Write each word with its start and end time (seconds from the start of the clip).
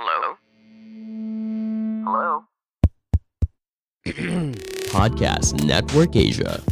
Hello? 0.00 0.32
Hello? 2.08 2.30
Podcast 4.96 5.60
Network 5.60 6.16
Asia. 6.16 6.64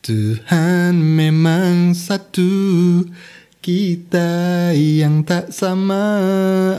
Tuhan 0.00 0.96
memang 0.96 1.92
satu 1.92 2.48
Kita 3.60 4.72
yang 4.72 5.20
tak 5.20 5.52
sama 5.52 6.00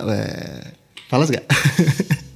Wah, 0.02 0.74
Falas 1.06 1.30
gak? 1.30 1.46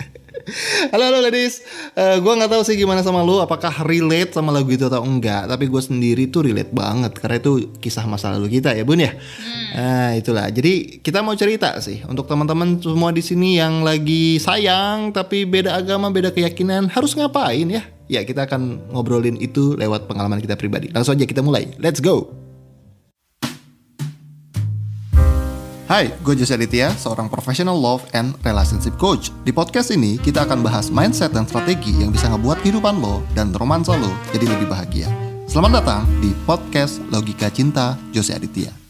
halo 0.94 1.04
halo 1.10 1.20
ladies. 1.26 1.66
Eh, 1.98 2.22
Gue 2.22 2.34
gak 2.38 2.52
tahu 2.54 2.62
sih 2.62 2.78
gimana 2.78 3.02
sama 3.02 3.26
lu 3.26 3.42
Apakah 3.42 3.82
relate 3.82 4.38
sama 4.38 4.54
lagu 4.54 4.70
itu 4.70 4.86
atau 4.86 5.02
enggak 5.02 5.50
Tapi 5.50 5.66
gue 5.66 5.82
sendiri 5.82 6.30
tuh 6.30 6.46
relate 6.46 6.70
banget 6.70 7.18
Karena 7.18 7.42
itu 7.42 7.74
kisah 7.82 8.06
masa 8.06 8.30
lalu 8.30 8.62
kita 8.62 8.78
ya 8.78 8.86
bun 8.86 9.02
ya? 9.02 9.18
Nah 9.74 10.14
itulah. 10.14 10.46
Jadi 10.54 11.02
kita 11.02 11.26
mau 11.26 11.34
cerita 11.34 11.74
sih 11.82 12.06
Untuk 12.06 12.30
teman-teman 12.30 12.78
semua 12.78 13.10
di 13.10 13.26
sini 13.26 13.58
yang 13.58 13.82
lagi 13.82 14.38
sayang 14.38 15.10
Tapi 15.10 15.50
beda 15.50 15.74
agama 15.82 16.14
beda 16.14 16.30
keyakinan 16.30 16.94
Harus 16.94 17.18
ngapain 17.18 17.66
ya? 17.66 17.82
Ya 18.06 18.22
kita 18.22 18.46
akan 18.46 18.94
ngobrolin 18.94 19.42
itu 19.42 19.74
lewat 19.74 20.06
pengalaman 20.06 20.38
kita 20.38 20.54
pribadi. 20.54 20.94
Langsung 20.94 21.18
aja 21.18 21.26
kita 21.26 21.42
mulai. 21.42 21.74
Let's 21.82 21.98
go 21.98 22.45
Hai, 25.86 26.10
gue 26.26 26.34
Jose 26.34 26.50
Aditya, 26.50 26.90
seorang 26.98 27.30
professional 27.30 27.78
love 27.78 28.02
and 28.18 28.34
relationship 28.42 28.98
coach. 28.98 29.30
Di 29.46 29.54
podcast 29.54 29.94
ini, 29.94 30.18
kita 30.18 30.42
akan 30.50 30.66
bahas 30.66 30.90
mindset 30.90 31.30
dan 31.30 31.46
strategi 31.46 31.94
yang 32.02 32.10
bisa 32.10 32.26
ngebuat 32.34 32.66
kehidupan 32.66 32.98
lo 32.98 33.22
dan 33.38 33.54
romansa 33.54 33.94
lo 33.94 34.10
jadi 34.34 34.50
lebih 34.50 34.66
bahagia. 34.66 35.06
Selamat 35.46 35.86
datang 35.86 36.02
di 36.26 36.34
podcast 36.50 36.98
Logika 37.14 37.54
Cinta 37.54 38.02
Jose 38.10 38.34
Aditya. 38.34 38.85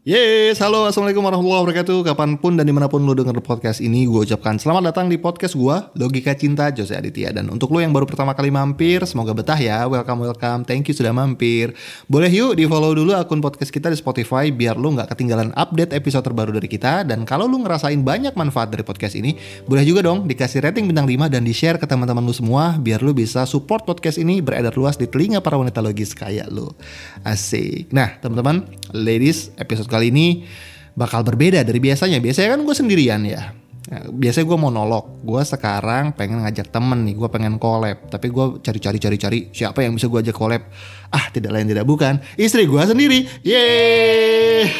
Yes, 0.00 0.64
halo 0.64 0.88
assalamualaikum 0.88 1.20
warahmatullahi 1.20 1.60
wabarakatuh. 1.60 1.98
Kapan 2.08 2.40
pun 2.40 2.56
dan 2.56 2.64
di 2.64 2.72
mana 2.72 2.88
pun 2.88 3.04
lo 3.04 3.12
denger 3.12 3.36
podcast 3.44 3.84
ini 3.84 4.08
Gue 4.08 4.24
ucapkan 4.24 4.56
selamat 4.56 4.88
datang 4.88 5.12
di 5.12 5.20
podcast 5.20 5.52
gue 5.52 5.76
Logika 6.00 6.32
Cinta 6.32 6.72
Jose 6.72 6.96
Aditya. 6.96 7.36
Dan 7.36 7.52
untuk 7.52 7.68
lo 7.68 7.84
yang 7.84 7.92
baru 7.92 8.08
pertama 8.08 8.32
kali 8.32 8.48
mampir 8.48 9.04
Semoga 9.04 9.36
betah 9.36 9.60
ya. 9.60 9.84
Welcome 9.84 10.24
welcome. 10.24 10.64
Thank 10.64 10.88
you 10.88 10.96
sudah 10.96 11.12
mampir. 11.12 11.76
Boleh 12.08 12.32
yuk 12.32 12.56
di 12.56 12.64
follow 12.64 12.96
dulu 12.96 13.12
akun 13.12 13.44
podcast 13.44 13.68
kita 13.68 13.92
di 13.92 14.00
Spotify 14.00 14.48
Biar 14.48 14.80
lo 14.80 14.88
gak 14.96 15.12
ketinggalan 15.12 15.52
update 15.52 15.92
episode 15.92 16.24
terbaru 16.24 16.56
dari 16.56 16.72
kita. 16.72 17.04
Dan 17.04 17.28
kalau 17.28 17.44
lo 17.44 17.60
ngerasain 17.60 18.00
banyak 18.00 18.32
manfaat 18.40 18.72
dari 18.72 18.80
podcast 18.80 19.12
ini 19.20 19.36
Boleh 19.68 19.84
juga 19.84 20.00
dong 20.00 20.24
dikasih 20.24 20.64
rating 20.64 20.88
bintang 20.88 21.04
5 21.04 21.28
Dan 21.28 21.44
di 21.44 21.52
share 21.52 21.76
ke 21.76 21.84
teman-teman 21.84 22.24
lo 22.24 22.32
semua 22.32 22.80
Biar 22.80 23.04
lo 23.04 23.12
bisa 23.12 23.44
support 23.44 23.84
podcast 23.84 24.16
ini 24.16 24.40
Beredar 24.40 24.72
luas 24.80 24.96
di 24.96 25.04
telinga 25.04 25.44
para 25.44 25.60
wanita 25.60 25.84
logis 25.84 26.16
kayak 26.16 26.48
lo 26.48 26.72
Asik. 27.20 27.92
Nah 27.92 28.16
teman-teman 28.24 28.64
Ladies 28.96 29.52
episode 29.60 29.90
kali 29.90 29.99
ini 30.02 30.44
bakal 30.92 31.22
berbeda 31.22 31.62
dari 31.62 31.78
biasanya. 31.78 32.18
Biasanya 32.18 32.56
kan 32.56 32.60
gue 32.62 32.74
sendirian 32.74 33.20
ya. 33.24 33.54
Nah, 33.90 34.06
Biasanya 34.06 34.46
gue 34.46 34.58
monolog. 34.60 35.04
Gue 35.20 35.40
sekarang 35.40 36.12
pengen 36.12 36.44
ngajak 36.44 36.68
temen 36.68 37.00
nih. 37.02 37.14
Gue 37.16 37.28
pengen 37.28 37.56
collab. 37.56 38.06
Tapi 38.06 38.28
gue 38.28 38.60
cari-cari 38.60 38.98
cari-cari 38.98 39.38
siapa 39.50 39.80
yang 39.80 39.94
bisa 39.94 40.06
gue 40.06 40.20
ajak 40.20 40.36
collab. 40.36 40.62
Ah 41.08 41.26
tidak 41.28 41.50
lain 41.50 41.66
tidak 41.66 41.84
bukan 41.84 42.20
istri 42.36 42.64
gue 42.64 42.80
sendiri. 42.80 43.18
Yeay. 43.42 44.68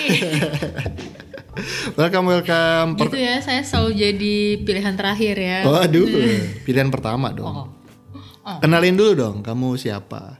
welcome 1.98 2.26
welcome. 2.28 2.88
Per- 2.96 3.10
Gitu 3.10 3.18
ya, 3.18 3.40
saya 3.42 3.60
selalu 3.66 3.90
jadi 3.96 4.34
pilihan 4.62 4.94
terakhir 4.94 5.34
ya. 5.36 5.58
Waduh, 5.66 6.06
pilihan 6.62 6.88
pertama 6.88 7.32
dong. 7.32 7.74
Kenalin 8.60 8.94
dulu 8.94 9.12
dong, 9.14 9.36
kamu 9.42 9.74
siapa? 9.74 10.38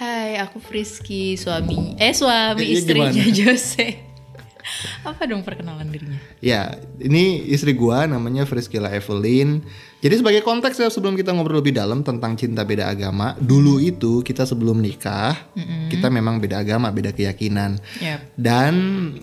Hai, 0.00 0.40
aku 0.40 0.58
Friski, 0.58 1.36
suami 1.36 1.92
eh 2.00 2.10
suami 2.10 2.64
Iya, 2.64 2.72
istrinya 2.72 3.12
gimana? 3.12 3.36
Jose. 3.36 3.86
Apa 5.08 5.26
dong 5.26 5.42
perkenalan 5.42 5.88
dirinya? 5.88 6.18
Ya, 6.40 6.78
ini 7.00 7.44
istri 7.48 7.72
gua 7.76 8.06
namanya 8.06 8.44
Friskila 8.44 8.90
Evelyn. 8.92 9.62
Jadi 10.00 10.16
sebagai 10.16 10.40
konteks 10.40 10.80
ya 10.80 10.88
sebelum 10.88 11.12
kita 11.12 11.36
ngobrol 11.36 11.60
lebih 11.60 11.76
dalam 11.76 12.00
tentang 12.00 12.32
cinta 12.32 12.64
beda 12.64 12.88
agama, 12.88 13.36
dulu 13.36 13.76
itu 13.76 14.24
kita 14.24 14.48
sebelum 14.48 14.80
nikah, 14.80 15.36
kita 15.92 16.08
memang 16.08 16.40
beda 16.40 16.64
agama, 16.64 16.88
beda 16.88 17.12
keyakinan. 17.12 17.76
Yap. 18.00 18.32
Dan 18.32 18.72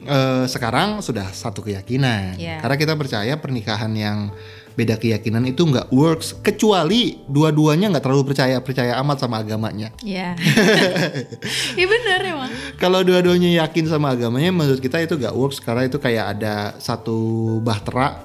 eh, 0.05 0.45
sekarang 0.45 1.01
sudah 1.01 1.33
satu 1.33 1.65
keyakinan. 1.65 2.37
Ya. 2.37 2.61
Karena 2.61 2.77
kita 2.77 2.93
percaya 2.93 3.33
pernikahan 3.41 3.89
yang 3.97 4.29
beda 4.77 5.01
keyakinan 5.01 5.41
itu 5.49 5.65
nggak 5.65 5.89
works 5.89 6.37
kecuali 6.37 7.17
dua-duanya 7.25 7.89
nggak 7.89 8.05
terlalu 8.05 8.29
percaya 8.29 8.61
percaya 8.61 8.93
amat 9.01 9.25
sama 9.25 9.41
agamanya. 9.41 9.89
Ya. 10.05 10.37
Iya 11.77 11.85
benar 11.89 12.21
emang. 12.21 12.51
Kalau 12.77 13.01
dua-duanya 13.01 13.65
yakin 13.65 13.89
sama 13.89 14.13
agamanya, 14.13 14.53
menurut 14.53 14.81
kita 14.81 15.01
itu 15.01 15.17
gak 15.17 15.33
works 15.33 15.57
karena 15.61 15.85
itu 15.85 15.97
kayak 15.97 16.37
ada 16.37 16.77
satu 16.77 17.17
bahtera 17.61 18.21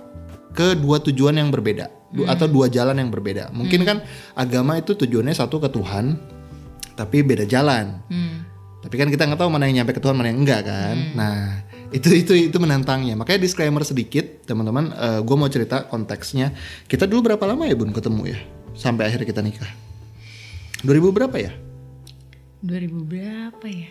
ke 0.52 0.76
dua 0.76 1.00
tujuan 1.00 1.36
yang 1.36 1.48
berbeda 1.48 1.88
Du- 2.12 2.28
atau 2.28 2.44
dua 2.48 2.68
jalan 2.68 2.96
yang 2.96 3.08
berbeda. 3.08 3.48
Mungkin 3.52 3.88
kan 3.88 4.04
agama 4.36 4.76
itu 4.76 4.92
tujuannya 4.92 5.32
satu 5.32 5.56
ke 5.60 5.68
Tuhan, 5.72 6.16
tapi 6.96 7.24
beda 7.24 7.48
jalan. 7.48 8.04
Hmm. 8.12 8.44
Tapi 8.84 8.94
kan 9.00 9.08
kita 9.08 9.24
nggak 9.24 9.40
tahu 9.40 9.48
mana 9.48 9.68
yang 9.68 9.84
nyampe 9.84 9.96
ke 9.96 10.02
Tuhan, 10.04 10.16
mana 10.16 10.28
yang 10.28 10.44
enggak 10.44 10.68
kan. 10.68 10.96
Nah 11.16 11.64
itu 11.92 12.08
itu 12.12 12.32
itu 12.48 12.56
menantangnya. 12.56 13.14
Makanya 13.14 13.44
disclaimer 13.44 13.84
sedikit, 13.84 14.48
teman-teman. 14.48 14.90
gue 15.22 15.36
mau 15.36 15.48
cerita 15.52 15.84
konteksnya. 15.86 16.56
Kita 16.88 17.04
dulu 17.04 17.32
berapa 17.32 17.44
lama 17.46 17.68
ya 17.68 17.76
bun 17.76 17.92
ketemu 17.92 18.32
ya, 18.32 18.38
sampai 18.74 19.12
akhirnya 19.12 19.28
kita 19.28 19.44
nikah. 19.44 19.70
2000 20.82 21.14
berapa 21.14 21.36
ya? 21.38 21.52
2000 22.62 23.06
berapa 23.06 23.66
ya? 23.70 23.90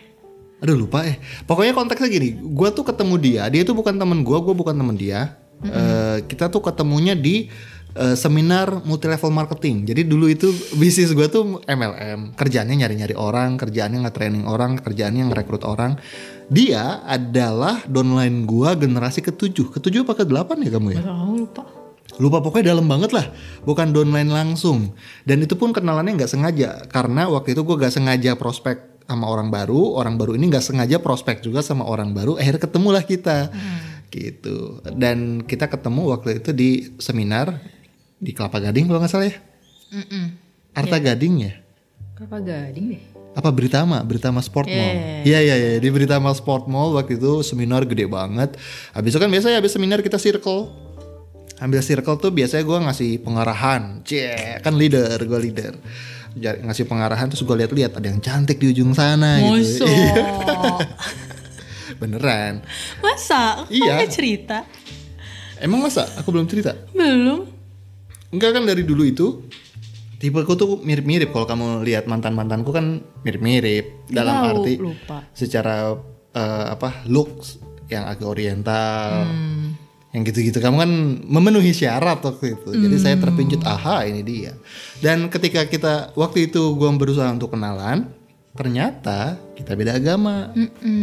Aduh 0.62 0.78
lupa 0.78 1.02
eh. 1.02 1.18
Pokoknya 1.42 1.74
konteksnya 1.74 2.06
gini, 2.06 2.38
gue 2.38 2.68
tuh 2.70 2.86
ketemu 2.86 3.14
dia, 3.18 3.42
dia 3.50 3.66
tuh 3.66 3.74
bukan 3.74 3.98
temen 3.98 4.22
gue, 4.22 4.38
gue 4.38 4.54
bukan 4.54 4.76
temen 4.78 4.94
dia. 4.94 5.34
Eh, 5.62 6.22
kita 6.30 6.46
tuh 6.46 6.62
ketemunya 6.62 7.18
di 7.18 7.50
eh, 7.98 8.14
seminar 8.14 8.82
multi 8.86 9.10
level 9.10 9.34
marketing. 9.34 9.90
Jadi 9.90 10.06
dulu 10.06 10.30
itu 10.30 10.54
bisnis 10.78 11.10
gue 11.10 11.26
tuh 11.26 11.58
MLM, 11.66 12.38
kerjaannya 12.38 12.78
nyari-nyari 12.78 13.18
orang, 13.18 13.58
kerjaannya 13.58 14.06
nge-training 14.06 14.46
orang, 14.46 14.78
kerjaannya 14.78 15.34
ngerekrut 15.34 15.66
orang. 15.66 15.98
Dia 16.48 17.04
adalah 17.06 17.84
downline 17.86 18.48
gue 18.48 18.70
generasi 18.78 19.20
ketujuh, 19.22 19.70
ketujuh 19.74 20.02
apa 20.02 20.22
ke 20.22 20.24
delapan 20.26 20.56
ya 20.62 20.70
kamu 20.74 20.88
ya? 20.98 21.02
Lupa. 21.04 21.62
lupa 22.20 22.38
pokoknya 22.44 22.76
dalam 22.76 22.86
banget 22.90 23.14
lah. 23.14 23.26
Bukan 23.64 23.94
downline 23.94 24.28
langsung. 24.28 24.92
Dan 25.24 25.44
itu 25.44 25.54
pun 25.56 25.72
kenalannya 25.72 26.18
nggak 26.18 26.32
sengaja. 26.32 26.84
Karena 26.90 27.30
waktu 27.30 27.56
itu 27.56 27.64
gue 27.64 27.76
gak 27.78 27.94
sengaja 27.94 28.36
prospek 28.36 29.04
sama 29.08 29.28
orang 29.28 29.48
baru. 29.48 29.96
Orang 29.96 30.20
baru 30.20 30.36
ini 30.36 30.52
nggak 30.52 30.64
sengaja 30.64 31.00
prospek 31.00 31.40
juga 31.40 31.64
sama 31.64 31.88
orang 31.88 32.12
baru. 32.12 32.36
Akhirnya 32.36 32.62
ketemulah 32.68 33.04
kita. 33.04 33.48
Gitu. 34.12 34.84
Dan 34.92 35.40
kita 35.48 35.72
ketemu 35.72 36.12
waktu 36.12 36.44
itu 36.44 36.50
di 36.52 36.70
seminar 37.00 37.64
di 38.20 38.30
Kelapa 38.36 38.60
Gading 38.60 38.86
kalau 38.92 39.00
nggak 39.00 39.12
salah 39.12 39.28
ya? 39.32 39.36
Mm-mm. 39.92 40.24
Arta 40.76 41.00
Gading 41.00 41.34
ya? 41.42 41.52
Kelapa 42.16 42.38
Gading 42.44 42.86
deh. 42.92 43.02
Apa 43.32 43.48
Britama 43.48 44.04
Britama 44.04 44.44
Sport 44.44 44.68
Mall 44.68 44.92
Yeah. 45.24 45.24
iya 45.24 45.38
iya 45.40 45.54
iya 45.56 45.70
di 45.80 45.88
Britama 45.88 46.28
Sport 46.32 46.68
Mall 46.68 46.92
waktu 46.92 47.16
itu 47.16 47.40
seminar 47.40 47.88
gede 47.88 48.04
banget 48.04 48.60
habis 48.92 49.10
itu 49.12 49.18
kan 49.18 49.30
biasanya 49.32 49.56
habis 49.56 49.72
seminar 49.72 50.04
kita 50.04 50.20
circle 50.20 50.68
ambil 51.56 51.80
circle 51.80 52.18
tuh 52.18 52.28
biasanya 52.28 52.66
gue 52.66 52.78
ngasih 52.90 53.10
pengarahan 53.22 54.02
cie 54.04 54.60
kan 54.60 54.76
leader 54.76 55.16
gue 55.16 55.38
leader 55.40 55.72
ngasih 56.36 56.84
pengarahan 56.84 57.28
terus 57.28 57.40
gue 57.40 57.56
lihat-lihat 57.56 57.96
ada 57.96 58.06
yang 58.08 58.18
cantik 58.18 58.56
di 58.56 58.72
ujung 58.72 58.92
sana 58.92 59.40
gitu 59.40 59.84
Mosok. 59.84 60.80
beneran 62.00 62.60
Masa? 62.98 63.64
Iya. 63.68 64.00
nggak 64.00 64.10
cerita? 64.12 64.58
emang 65.62 65.78
masa 65.80 66.08
aku 66.18 66.34
belum 66.34 66.50
cerita 66.50 66.74
Belum. 66.90 67.46
enggak 68.28 68.58
kan 68.58 68.64
dari 68.66 68.82
dulu 68.82 69.06
itu 69.06 69.44
tipe 70.22 70.38
aku 70.38 70.54
tuh 70.54 70.78
mirip-mirip. 70.78 71.34
Kalau 71.34 71.44
kamu 71.44 71.82
lihat 71.82 72.06
mantan 72.06 72.38
mantanku 72.38 72.70
kan 72.70 73.02
mirip-mirip. 73.26 74.06
Dalam 74.06 74.34
Tahu, 74.38 74.46
arti 74.62 74.72
lupa. 74.78 75.26
secara 75.34 75.98
eh, 76.30 76.64
apa 76.70 77.02
looks 77.10 77.58
yang 77.90 78.06
agak 78.06 78.30
oriental. 78.30 79.26
Hmm. 79.26 79.74
yang 80.12 80.28
gitu-gitu. 80.28 80.60
Kamu 80.60 80.76
kan 80.76 80.92
memenuhi 81.24 81.72
syarat 81.72 82.20
waktu 82.20 82.52
itu. 82.52 82.68
Jadi 82.76 82.96
saya 83.00 83.16
Hmm. 83.16 83.24
terpincut 83.24 83.64
aha 83.64 84.04
ini 84.04 84.20
dia. 84.20 84.52
Dan 85.00 85.32
ketika 85.32 85.64
kita 85.64 86.12
waktu 86.12 86.52
itu 86.52 86.76
gua 86.76 86.92
berusaha 86.92 87.32
untuk 87.32 87.56
kenalan 87.56 88.12
ternyata 88.52 89.40
kita 89.56 89.72
beda 89.72 89.96
agama. 89.96 90.52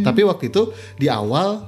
Tapi 0.06 0.20
waktu 0.22 0.54
itu 0.54 0.70
di 0.94 1.10
awal 1.10 1.58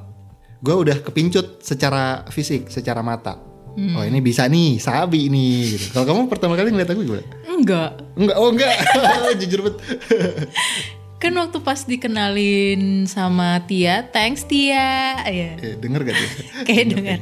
gua 0.62 0.86
udah 0.86 1.02
kepincut 1.02 1.58
secara 1.60 2.22
fisik 2.30 2.70
secara 2.70 3.02
mata 3.02 3.34
Hmm. 3.72 3.94
oh 3.94 4.04
ini 4.04 4.20
bisa 4.20 4.44
nih 4.46 4.76
sabi 4.76 5.26
nih 5.26 5.56
gitu. 5.72 5.86
kalau 5.92 6.04
kamu 6.04 6.20
pertama 6.28 6.54
kali 6.54 6.68
ngeliat 6.68 6.88
aku 6.88 7.02
gimana 7.02 7.24
Enggak. 7.46 7.90
enggak 8.14 8.36
oh 8.36 8.48
enggak 8.50 8.72
jujur 9.40 9.60
bet 9.64 9.76
Kan 11.22 11.38
waktu 11.38 11.62
pas 11.62 11.78
dikenalin 11.80 13.06
sama 13.06 13.62
Tia, 13.62 14.02
thanks 14.04 14.42
Tia. 14.42 15.22
Ya. 15.22 15.54
eh, 15.54 15.78
denger 15.78 16.02
gak 16.02 16.18
tuh 16.18 16.30
Kayak 16.66 16.86
denger. 16.90 17.18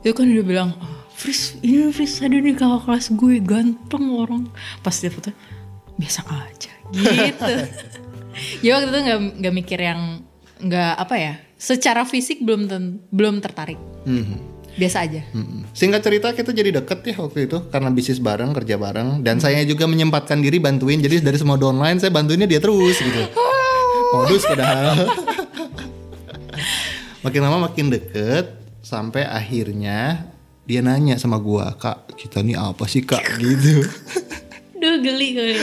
Itu 0.00 0.16
kan 0.16 0.24
udah 0.24 0.46
bilang, 0.48 0.70
oh, 0.74 0.88
Fris, 1.12 1.60
ini 1.60 1.92
Fris 1.92 2.24
ada 2.24 2.32
nih 2.32 2.56
kakak 2.56 2.88
kelas 2.88 3.12
gue, 3.12 3.36
ganteng 3.38 4.16
orang. 4.16 4.48
Pas 4.80 4.96
dia 4.96 5.12
foto, 5.12 5.28
biasa 5.94 6.24
aja 6.24 6.72
gitu 6.90 7.52
ya 8.64 8.70
waktu 8.74 8.88
itu 8.88 8.98
nggak 8.98 9.18
nggak 9.36 9.54
mikir 9.54 9.78
yang 9.78 10.24
nggak 10.58 10.92
apa 10.96 11.14
ya 11.14 11.32
secara 11.54 12.02
fisik 12.02 12.40
belum 12.40 12.66
ten- 12.66 13.04
belum 13.06 13.38
tertarik 13.38 13.76
Mhm. 14.02 14.49
Biasa 14.80 15.04
aja 15.04 15.20
Mm-mm. 15.36 15.68
Singkat 15.76 16.00
cerita 16.00 16.32
kita 16.32 16.50
jadi 16.56 16.80
deket 16.80 17.04
ya 17.04 17.20
waktu 17.20 17.46
itu 17.46 17.68
karena 17.68 17.92
bisnis 17.92 18.18
bareng, 18.18 18.56
kerja 18.56 18.80
bareng 18.80 19.20
dan 19.20 19.36
saya 19.38 19.60
juga 19.68 19.86
menyempatkan 19.86 20.42
diri 20.42 20.58
bantuin. 20.58 20.98
Jadi 20.98 21.22
dari 21.22 21.38
semua 21.38 21.60
downline 21.60 22.00
saya 22.00 22.10
bantuinnya 22.10 22.48
dia 22.48 22.58
terus 22.58 22.98
gitu. 22.98 23.22
Modus 24.10 24.42
padahal. 24.48 25.06
makin 27.24 27.40
lama 27.44 27.68
makin 27.70 27.92
deket 27.92 28.48
sampai 28.80 29.28
akhirnya 29.28 30.26
dia 30.64 30.80
nanya 30.82 31.18
sama 31.18 31.38
gua, 31.38 31.74
"Kak, 31.76 32.16
kita 32.16 32.42
nih 32.42 32.56
apa 32.58 32.84
sih, 32.90 33.04
Kak?" 33.04 33.22
gitu. 33.42 33.86
Duh 34.80 34.96
geli 35.04 35.36
geli 35.36 35.54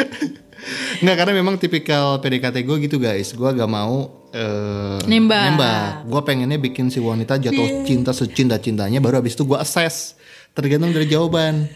Nggak 1.02 1.16
karena 1.16 1.34
memang 1.38 1.56
tipikal 1.62 2.18
PDKT 2.20 2.66
gue 2.66 2.78
gitu 2.90 2.98
guys. 2.98 3.32
Gua 3.38 3.54
gak 3.54 3.70
mau 3.70 4.17
eh, 4.30 5.00
Nembak. 5.06 5.44
nembak. 5.50 5.88
Gue 6.06 6.22
pengennya 6.24 6.58
bikin 6.58 6.88
si 6.88 6.98
wanita 6.98 7.38
jatuh 7.38 7.84
cinta 7.84 8.12
secinta 8.12 8.58
cintanya. 8.58 8.98
Baru 8.98 9.18
abis 9.18 9.34
itu 9.34 9.44
gue 9.44 9.56
assess. 9.56 10.18
Tergantung 10.52 10.90
dari 10.90 11.06
jawaban. 11.06 11.70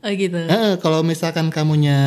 oh 0.00 0.10
gitu 0.10 0.34
Eh, 0.34 0.74
kalau 0.78 1.00
misalkan 1.00 1.48
kamunya 1.48 1.98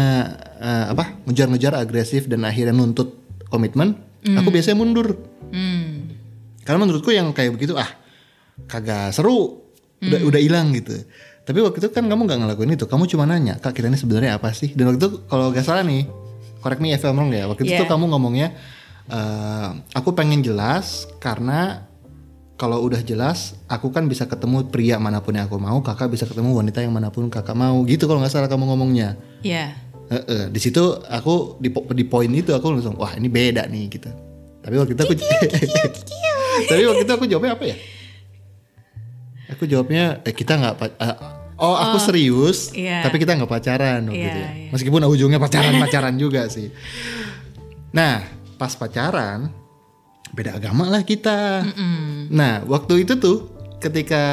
eh, 0.56 0.86
apa 0.90 1.18
ngejar-ngejar 1.24 1.74
agresif 1.76 2.26
dan 2.26 2.42
akhirnya 2.42 2.72
nuntut 2.72 3.14
komitmen, 3.48 3.96
aku 4.24 4.50
biasanya 4.50 4.76
mundur. 4.76 5.14
hmm. 5.48 5.92
Karena 6.62 6.80
menurutku 6.80 7.12
yang 7.12 7.30
kayak 7.32 7.54
begitu 7.54 7.76
ah 7.76 7.88
kagak 8.66 9.12
seru, 9.12 9.62
udah 10.00 10.20
udah 10.24 10.40
hilang 10.40 10.72
gitu. 10.72 10.96
Tapi 11.44 11.60
waktu 11.60 11.78
itu 11.78 11.90
kan 11.92 12.08
kamu 12.08 12.24
nggak 12.24 12.40
ngelakuin 12.40 12.72
itu, 12.72 12.88
kamu 12.88 13.04
cuma 13.06 13.28
nanya 13.28 13.60
kak 13.60 13.76
kita 13.76 13.92
ini 13.92 14.00
sebenarnya 14.00 14.40
apa 14.40 14.56
sih? 14.56 14.72
Dan 14.72 14.88
waktu 14.88 15.00
itu 15.04 15.10
kalau 15.28 15.52
gak 15.52 15.62
salah 15.62 15.84
nih, 15.84 16.08
correct 16.60 16.80
me 16.80 16.96
if 16.96 17.04
I'm 17.04 17.14
wrong 17.14 17.30
ya. 17.30 17.46
Waktu 17.46 17.62
itu 17.62 17.76
Yeah. 17.76 17.84
tuh 17.84 17.92
kamu 17.92 18.08
ngomongnya, 18.10 18.56
eh, 19.10 19.70
aku 19.96 20.16
pengen 20.16 20.40
jelas 20.46 21.08
karena 21.18 21.90
kalau 22.54 22.80
udah 22.86 23.02
jelas, 23.02 23.58
aku 23.68 23.90
kan 23.92 24.06
bisa 24.08 24.30
ketemu 24.30 24.70
pria 24.70 24.96
mana 25.02 25.20
pun 25.20 25.36
yang 25.36 25.50
aku 25.50 25.58
mau, 25.60 25.82
kakak 25.84 26.08
bisa 26.14 26.24
ketemu 26.30 26.54
wanita 26.54 26.80
yang 26.80 26.94
mana 26.94 27.10
pun 27.10 27.28
kakak 27.28 27.58
mau, 27.58 27.82
gitu 27.84 28.06
kalau 28.06 28.22
nggak 28.24 28.32
salah 28.32 28.48
kamu 28.48 28.70
ngomongnya. 28.70 29.20
ya 29.44 29.74
Heeh, 30.14 30.52
di 30.54 30.60
situ 30.62 30.84
aku 31.10 31.58
di, 31.58 31.74
di 31.74 32.04
poin 32.06 32.30
itu 32.30 32.54
aku 32.54 32.76
langsung 32.76 32.94
wah 33.00 33.16
ini 33.18 33.32
beda 33.32 33.66
nih 33.66 33.90
gitu. 33.90 34.12
Tapi 34.62 34.76
waktu 34.78 34.94
itu 34.94 35.02
aku 35.02 35.14
Tapi 36.70 36.82
waktu 36.86 37.02
itu 37.08 37.14
aku 37.18 37.26
jawabnya 37.26 37.52
apa 37.58 37.66
ya? 37.66 37.76
Aku 39.58 39.64
jawabnya 39.66 40.22
eh 40.22 40.36
kita 40.36 40.54
nggak 40.60 40.76
eh, 41.02 41.16
oh 41.58 41.76
aku 41.78 41.98
serius 42.02 42.74
iya. 42.74 43.06
tapi 43.06 43.22
kita 43.22 43.38
nggak 43.38 43.50
pacaran 43.50 44.02
waktu 44.10 44.20
Iya, 44.20 44.30
itu 44.30 44.40
ya. 44.40 44.50
iya. 44.54 44.70
Meskipun 44.76 45.02
ujungnya 45.08 45.40
pacaran 45.42 45.74
pacaran 45.82 46.16
juga 46.20 46.46
sih. 46.52 46.70
Nah 47.96 48.43
pas 48.64 48.80
pacaran 48.80 49.52
beda 50.32 50.56
agama 50.56 50.88
lah 50.88 51.04
kita. 51.04 51.68
Nah 52.32 52.64
waktu 52.64 53.04
itu 53.04 53.20
tuh 53.20 53.52
ketika 53.84 54.24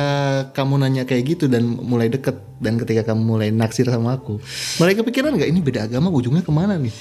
kamu 0.55 0.87
nanya 0.87 1.03
kayak 1.03 1.35
gitu 1.35 1.51
dan 1.51 1.67
mulai 1.67 2.07
deket 2.07 2.39
dan 2.63 2.79
ketika 2.79 3.11
kamu 3.11 3.27
mulai 3.27 3.49
naksir 3.51 3.91
sama 3.91 4.15
aku, 4.15 4.39
mulai 4.79 4.95
kepikiran 4.95 5.35
nggak 5.35 5.51
ini 5.51 5.59
beda 5.59 5.91
agama 5.91 6.07
ujungnya 6.15 6.47
ke 6.47 6.55
mana 6.55 6.79
nih? 6.79 6.95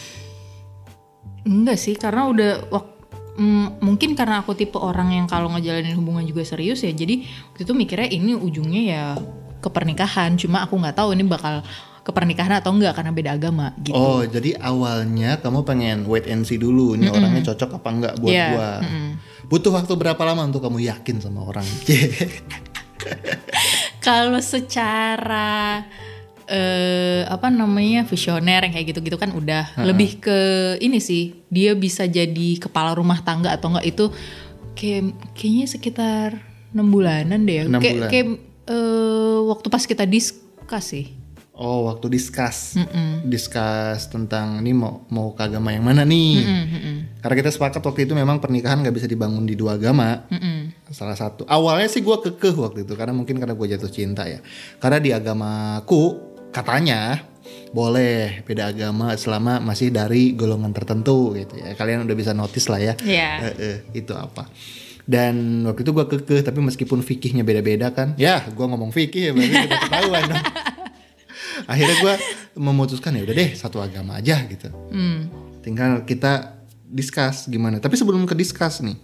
enggak 1.46 1.78
sih 1.80 1.96
karena 1.96 2.28
udah 2.28 2.52
wak- 2.74 2.98
mm, 3.40 3.80
mungkin 3.80 4.14
karena 4.18 4.44
aku 4.44 4.56
tipe 4.58 4.76
orang 4.76 5.16
yang 5.16 5.26
kalau 5.30 5.50
ngejalanin 5.54 5.96
hubungan 5.96 6.26
juga 6.28 6.44
serius 6.44 6.84
ya 6.84 6.92
jadi 6.92 7.24
waktu 7.54 7.64
itu 7.64 7.74
mikirnya 7.74 8.10
ini 8.12 8.36
ujungnya 8.36 8.82
ya 8.84 9.04
ke 9.60 9.70
pernikahan 9.72 10.36
cuma 10.40 10.64
aku 10.64 10.80
nggak 10.80 10.96
tahu 10.96 11.16
ini 11.16 11.24
bakal 11.28 11.64
ke 12.10 12.14
pernikahan 12.18 12.58
atau 12.58 12.74
enggak 12.74 12.98
karena 12.98 13.14
beda 13.14 13.32
agama 13.38 13.78
gitu 13.86 13.94
Oh 13.94 14.26
jadi 14.26 14.58
awalnya 14.58 15.38
kamu 15.38 15.62
pengen 15.62 15.98
wait 16.10 16.26
and 16.26 16.42
see 16.50 16.58
dulu, 16.58 16.98
ini 16.98 17.06
orangnya 17.06 17.54
cocok 17.54 17.78
apa 17.78 17.90
enggak 17.94 18.14
buat 18.18 18.34
Iya, 18.34 18.50
gua. 18.58 18.72
Butuh 19.46 19.70
waktu 19.78 19.94
berapa 19.94 20.18
lama 20.26 20.50
untuk 20.50 20.66
kamu 20.66 20.90
yakin 20.90 21.22
sama 21.22 21.46
orang? 21.46 21.70
kalau 24.06 24.42
secara 24.42 25.86
eh 26.50 27.22
apa 27.30 27.54
namanya 27.54 28.10
visioner 28.10 28.66
yang 28.66 28.74
kayak 28.74 28.90
gitu-gitu 28.90 29.22
kan 29.22 29.30
udah 29.30 29.70
lebih 29.86 30.18
ke 30.18 30.38
ini 30.82 30.98
sih 30.98 31.46
dia 31.46 31.78
bisa 31.78 32.10
jadi 32.10 32.58
kepala 32.58 32.98
rumah 32.98 33.22
tangga 33.22 33.54
atau 33.54 33.70
enggak 33.70 33.86
itu 33.86 34.10
kayak 34.74 35.14
kayaknya 35.38 35.66
sekitar 35.70 36.30
enam 36.74 36.90
bulanan 36.90 37.46
deh 37.46 37.54
ya. 37.54 37.64
Kayak 37.70 37.96
bulan. 38.02 38.10
kayak 38.10 38.28
eh, 38.66 39.40
waktu 39.46 39.68
pas 39.70 39.86
kita 39.86 40.10
diskus 40.10 40.86
sih 40.90 41.19
oh 41.60 41.92
waktu 41.92 42.08
discuss, 42.08 42.80
discuss 43.28 44.08
tentang 44.08 44.64
ini 44.64 44.72
mau 44.72 45.04
mau 45.12 45.36
ke 45.36 45.44
agama 45.44 45.76
yang 45.76 45.84
mana 45.84 46.08
nih? 46.08 46.48
Karena 47.20 47.36
kita 47.36 47.52
sepakat 47.52 47.84
waktu 47.84 48.08
itu 48.08 48.16
memang 48.16 48.40
pernikahan 48.40 48.80
nggak 48.80 48.96
bisa 48.96 49.08
dibangun 49.12 49.44
di 49.44 49.60
dua 49.60 49.76
agama. 49.76 50.24
Salah 50.88 51.20
satu 51.20 51.44
awalnya 51.46 51.92
sih 51.92 52.00
gua 52.00 52.24
kekeh 52.24 52.56
waktu 52.56 52.88
itu 52.88 52.96
karena 52.96 53.12
mungkin 53.12 53.38
karena 53.38 53.54
gue 53.54 53.68
jatuh 53.76 53.92
cinta 53.92 54.24
ya. 54.24 54.40
Karena 54.80 55.04
di 55.04 55.12
agamaku 55.12 56.32
katanya 56.56 57.28
boleh 57.70 58.42
beda 58.48 58.74
agama 58.74 59.14
selama 59.14 59.62
masih 59.62 59.94
dari 59.94 60.34
golongan 60.34 60.72
tertentu 60.72 61.36
gitu 61.36 61.60
ya. 61.60 61.76
Kalian 61.76 62.08
udah 62.08 62.16
bisa 62.18 62.32
notice 62.32 62.72
lah 62.72 62.80
ya. 62.80 62.94
Iya. 63.04 63.32
Eh, 63.52 63.56
eh, 63.60 63.78
itu 64.00 64.16
apa? 64.16 64.48
Dan 65.10 65.66
waktu 65.66 65.82
itu 65.82 65.92
gua 65.92 66.06
kekeh 66.06 66.46
tapi 66.46 66.62
meskipun 66.62 67.02
fikihnya 67.02 67.42
beda-beda 67.42 67.90
kan, 67.90 68.14
ya 68.14 68.46
gua 68.54 68.70
ngomong 68.70 68.94
fikih 68.94 69.30
ya 69.30 69.32
berarti 69.34 69.56
udah 69.66 69.80
ketahuan 69.90 70.24
dong. 70.30 70.44
Akhirnya 71.66 71.96
gua 72.00 72.14
memutuskan 72.60 73.16
ya 73.18 73.26
udah 73.26 73.36
deh 73.36 73.52
satu 73.56 73.82
agama 73.84 74.20
aja 74.20 74.40
gitu. 74.48 74.70
Hmm. 74.92 75.28
Tinggal 75.66 76.04
kita 76.08 76.60
discuss 76.90 77.46
gimana. 77.48 77.78
Tapi 77.78 77.96
sebelum 77.96 78.26
ke 78.26 78.34
discuss 78.34 78.82
nih, 78.82 78.98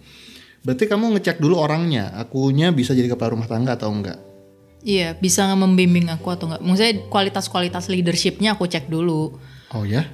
berarti 0.66 0.84
kamu 0.90 1.16
ngecek 1.16 1.38
dulu 1.38 1.58
orangnya, 1.60 2.12
akunya 2.16 2.74
bisa 2.74 2.92
jadi 2.92 3.06
kepala 3.06 3.38
rumah 3.38 3.46
tangga 3.46 3.78
atau 3.78 3.92
enggak? 3.92 4.18
Iya, 4.86 5.18
bisa 5.18 5.50
membimbing 5.54 6.10
aku 6.10 6.30
atau 6.30 6.50
enggak? 6.50 6.62
Maksudnya 6.62 6.94
kualitas-kualitas 7.10 7.90
leadershipnya 7.90 8.54
aku 8.58 8.66
cek 8.70 8.90
dulu. 8.90 9.38
Oh 9.74 9.84
ya? 9.86 10.06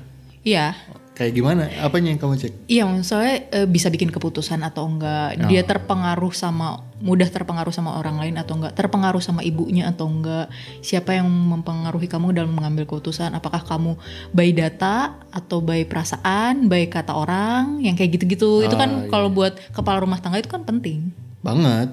Iya, 0.42 0.74
Kayak 1.12 1.32
gimana? 1.36 1.68
Apanya 1.84 2.08
yang 2.08 2.20
kamu 2.20 2.40
cek? 2.40 2.52
iya 2.72 2.88
maksudnya 2.88 3.44
eh, 3.52 3.68
bisa 3.68 3.92
bikin 3.92 4.08
keputusan 4.08 4.64
atau 4.64 4.88
enggak. 4.88 5.36
Dia 5.44 5.60
terpengaruh 5.60 6.32
sama 6.32 6.88
mudah 7.04 7.28
terpengaruh 7.28 7.74
sama 7.74 8.00
orang 8.00 8.16
lain 8.16 8.40
atau 8.40 8.56
enggak? 8.56 8.72
Terpengaruh 8.72 9.20
sama 9.20 9.44
ibunya 9.44 9.92
atau 9.92 10.08
enggak? 10.08 10.48
Siapa 10.80 11.12
yang 11.12 11.28
mempengaruhi 11.28 12.08
kamu 12.08 12.32
dalam 12.32 12.56
mengambil 12.56 12.88
keputusan? 12.88 13.36
Apakah 13.36 13.60
kamu 13.60 14.00
by 14.32 14.56
data 14.56 15.20
atau 15.28 15.60
by 15.60 15.84
perasaan, 15.84 16.72
by 16.72 16.88
kata 16.88 17.12
orang? 17.12 17.84
Yang 17.84 17.94
kayak 18.00 18.10
gitu-gitu. 18.16 18.64
itu 18.64 18.76
kan 18.78 19.12
kalau 19.12 19.28
buat 19.28 19.60
kepala 19.76 20.00
rumah 20.00 20.16
tangga 20.16 20.40
itu 20.40 20.48
kan 20.48 20.64
penting. 20.64 21.12
Banget. 21.44 21.92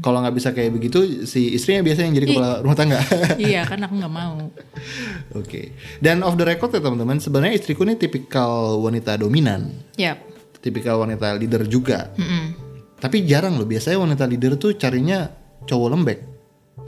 Kalau 0.00 0.18
nggak 0.24 0.36
bisa 0.36 0.50
kayak 0.56 0.72
begitu, 0.72 1.26
si 1.28 1.52
istrinya 1.52 1.84
biasanya 1.84 2.06
yang 2.08 2.16
jadi 2.16 2.26
kepala 2.32 2.50
rumah 2.64 2.76
tangga. 2.76 3.00
iya, 3.40 3.62
kan 3.68 3.78
aku 3.84 3.94
nggak 4.00 4.14
mau. 4.14 4.48
Oke. 5.40 5.76
Dan 6.00 6.24
off 6.24 6.34
the 6.40 6.48
record 6.48 6.72
ya 6.72 6.80
teman-teman, 6.80 7.20
sebenarnya 7.20 7.54
istriku 7.60 7.84
ini 7.84 8.00
tipikal 8.00 8.80
wanita 8.80 9.20
dominan, 9.20 9.68
Yap. 10.00 10.16
tipikal 10.64 11.04
wanita 11.04 11.36
leader 11.36 11.68
juga. 11.68 12.08
Mm-mm. 12.16 12.56
Tapi 12.96 13.28
jarang 13.28 13.60
loh, 13.60 13.68
biasanya 13.68 14.00
wanita 14.00 14.24
leader 14.24 14.56
tuh 14.56 14.72
carinya 14.80 15.28
cowok 15.68 15.88
lembek. 15.92 16.18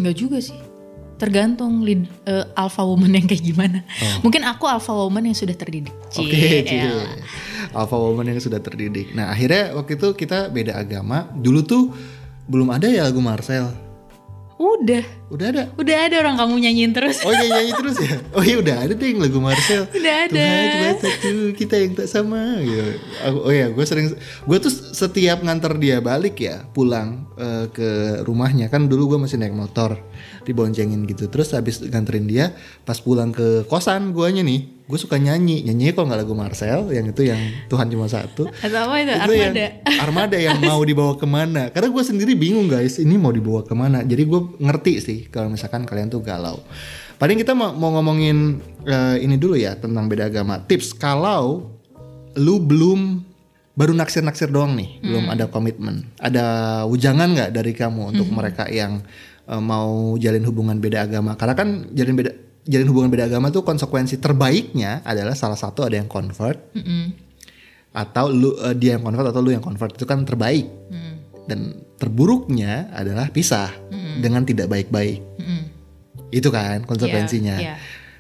Enggak 0.01 0.17
juga 0.17 0.39
sih. 0.41 0.57
Tergantung 1.19 1.83
lead, 1.83 2.07
eh, 2.31 2.47
alpha 2.55 2.87
woman 2.87 3.11
yang 3.11 3.27
kayak 3.27 3.43
gimana. 3.43 3.83
Mungkin 4.23 4.47
aku 4.47 4.71
alpha 4.71 4.95
woman 4.95 5.27
yang 5.27 5.37
sudah 5.37 5.53
terdidik. 5.59 5.91
Oke, 6.15 6.63
cie. 6.63 6.79
elah. 6.79 7.11
Alpha 7.75 7.99
woman 7.99 8.33
yang 8.33 8.39
sudah 8.39 8.63
terdidik. 8.63 9.13
Nah, 9.19 9.35
akhirnya 9.35 9.75
waktu 9.75 9.99
itu 9.99 10.15
kita 10.15 10.49
beda 10.49 10.79
agama. 10.79 11.27
Dulu 11.35 11.61
tuh 11.67 11.91
belum 12.49 12.69
ada 12.73 12.89
ya 12.89 13.05
lagu 13.07 13.21
Marcel. 13.21 13.69
Udah, 14.59 15.07
Udah 15.31 15.55
ada. 15.55 15.63
udah 15.79 15.97
ada 16.11 16.19
orang 16.19 16.35
kamu 16.35 16.67
nyanyiin 16.67 16.91
terus. 16.91 17.23
Oh 17.23 17.31
iya 17.31 17.47
nyanyi 17.47 17.73
terus 17.79 17.97
ya. 18.03 18.19
Oh 18.35 18.43
iya 18.43 18.57
udah 18.59 18.77
ada 18.89 18.93
deh 18.99 19.07
yang 19.15 19.23
lagu 19.23 19.39
Marcel. 19.39 19.87
Udah 19.87 20.15
ada. 20.27 20.35
Tuhan 20.35 20.67
cuma 20.75 20.91
satu 20.99 21.31
kita 21.55 21.75
yang 21.79 21.93
tak 21.95 22.09
sama. 22.11 22.59
Gitu. 22.67 22.99
Oh 23.23 23.55
iya 23.55 23.71
gue 23.71 23.85
sering. 23.87 24.19
Gue 24.19 24.59
tuh 24.59 24.73
setiap 24.73 25.47
nganter 25.47 25.79
dia 25.79 26.03
balik 26.03 26.43
ya 26.43 26.67
pulang 26.75 27.28
eh, 27.39 27.67
ke 27.71 28.21
rumahnya. 28.27 28.67
Kan 28.69 28.91
dulu 28.91 29.15
gue 29.15 29.19
masih 29.23 29.39
naik 29.39 29.55
motor 29.55 29.95
diboncengin 30.43 31.07
gitu. 31.07 31.31
Terus 31.31 31.55
habis 31.55 31.79
nganterin 31.79 32.27
dia 32.27 32.53
pas 32.83 32.99
pulang 32.99 33.31
ke 33.31 33.65
kosan 33.71 34.11
guanya 34.11 34.43
nih 34.43 34.79
gue 34.89 34.99
suka 34.99 35.21
nyanyi. 35.21 35.63
Nyanyi 35.69 35.93
kalau 35.93 36.11
nggak 36.11 36.21
lagu 36.25 36.35
Marcel 36.35 36.81
yang 36.91 37.07
itu 37.13 37.23
yang 37.29 37.39
Tuhan 37.69 37.87
cuma 37.93 38.09
satu. 38.09 38.49
Atau 38.49 38.79
apa 38.89 38.95
itu? 39.05 39.13
itu 39.13 39.23
Armada. 39.23 39.37
yang 39.39 39.55
armada. 40.01 40.37
Yang 40.41 40.59
mau 40.65 40.81
dibawa 40.81 41.13
ke 41.15 41.27
mana. 41.29 41.63
Karena 41.69 41.89
gue 41.93 42.03
sendiri 42.03 42.33
bingung 42.35 42.67
guys 42.67 42.97
ini 42.99 43.15
mau 43.21 43.31
dibawa 43.31 43.63
ke 43.63 43.77
mana. 43.77 44.01
Jadi 44.01 44.23
gue 44.25 44.41
ngerti 44.59 44.95
sih 44.99 45.19
kalau 45.29 45.53
misalkan 45.53 45.85
kalian 45.85 46.09
tuh 46.09 46.25
galau. 46.25 46.65
Paling 47.19 47.37
kita 47.37 47.53
mau, 47.53 47.75
mau 47.77 47.93
ngomongin 47.99 48.63
eh, 48.89 49.17
ini 49.21 49.37
dulu 49.37 49.61
ya 49.61 49.77
tentang 49.77 50.09
beda 50.09 50.33
agama. 50.33 50.65
Tips 50.65 50.97
kalau 50.97 51.77
lu 52.39 52.57
belum 52.63 53.28
baru 53.79 53.95
naksir-naksir 53.95 54.51
doang 54.51 54.75
nih 54.75 54.99
belum 55.07 55.31
ada 55.31 55.47
komitmen 55.47 56.03
ada 56.19 56.83
ujangan 56.91 57.31
nggak 57.31 57.51
dari 57.55 57.71
kamu 57.71 58.11
untuk 58.11 58.27
mereka 58.35 58.67
yang 58.67 58.99
eh, 59.47 59.63
mau 59.63 60.19
jalin 60.19 60.43
hubungan 60.43 60.83
beda 60.83 61.07
agama 61.07 61.39
karena 61.39 61.55
kan 61.55 61.87
jalin 61.95 62.19
beda 62.19 62.49
jalin 62.69 62.87
hubungan 62.93 63.09
beda 63.09 63.33
agama 63.33 63.49
tuh 63.49 63.65
konsekuensi 63.65 64.21
terbaiknya 64.21 65.01
adalah 65.03 65.33
salah 65.33 65.57
satu 65.57 65.89
ada 65.89 65.97
yang 65.97 66.07
convert 66.07 66.61
Mm-mm. 66.77 67.17
atau 67.97 68.29
lu 68.29 68.53
eh, 68.61 68.77
dia 68.77 69.01
yang 69.01 69.03
convert 69.03 69.33
atau 69.33 69.41
lu 69.41 69.57
yang 69.57 69.65
convert 69.65 69.97
itu 69.97 70.05
kan 70.05 70.29
terbaik. 70.29 70.69
Mm. 70.93 71.15
Dan 71.49 71.81
terburuknya 71.97 72.93
adalah 72.93 73.33
pisah 73.33 73.73
dengan 74.21 74.45
tidak 74.45 74.69
baik-baik. 74.69 75.25
Mm-mm. 75.41 75.63
Itu 76.29 76.53
kan 76.53 76.85
konsekuensinya. 76.85 77.57
Iya, 77.57 77.73
iya. 77.73 77.77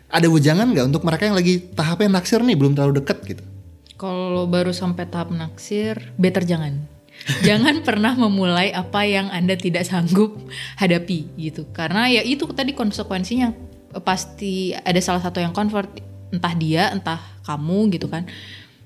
Ada 0.08 0.32
wejangan 0.32 0.72
nggak 0.72 0.86
untuk 0.88 1.04
mereka 1.04 1.28
yang 1.28 1.36
lagi 1.36 1.60
tahapnya 1.76 2.16
naksir 2.16 2.40
nih 2.40 2.56
belum 2.56 2.72
terlalu 2.72 3.04
deket 3.04 3.20
gitu? 3.28 3.44
Kalau 3.98 4.46
baru 4.46 4.70
sampai 4.70 5.10
tahap 5.10 5.34
naksir, 5.34 6.14
better 6.14 6.46
jangan. 6.46 6.86
jangan 7.46 7.82
pernah 7.82 8.14
memulai 8.14 8.70
apa 8.70 9.02
yang 9.02 9.26
Anda 9.34 9.58
tidak 9.58 9.90
sanggup 9.90 10.38
hadapi 10.78 11.34
gitu. 11.34 11.66
Karena 11.74 12.06
ya 12.06 12.22
itu 12.22 12.46
tadi 12.54 12.78
konsekuensinya 12.78 13.50
pasti 14.06 14.70
ada 14.70 15.02
salah 15.02 15.18
satu 15.18 15.42
yang 15.42 15.50
convert 15.50 15.90
entah 16.30 16.54
dia, 16.54 16.94
entah 16.94 17.18
kamu 17.42 17.98
gitu 17.98 18.06
kan. 18.06 18.30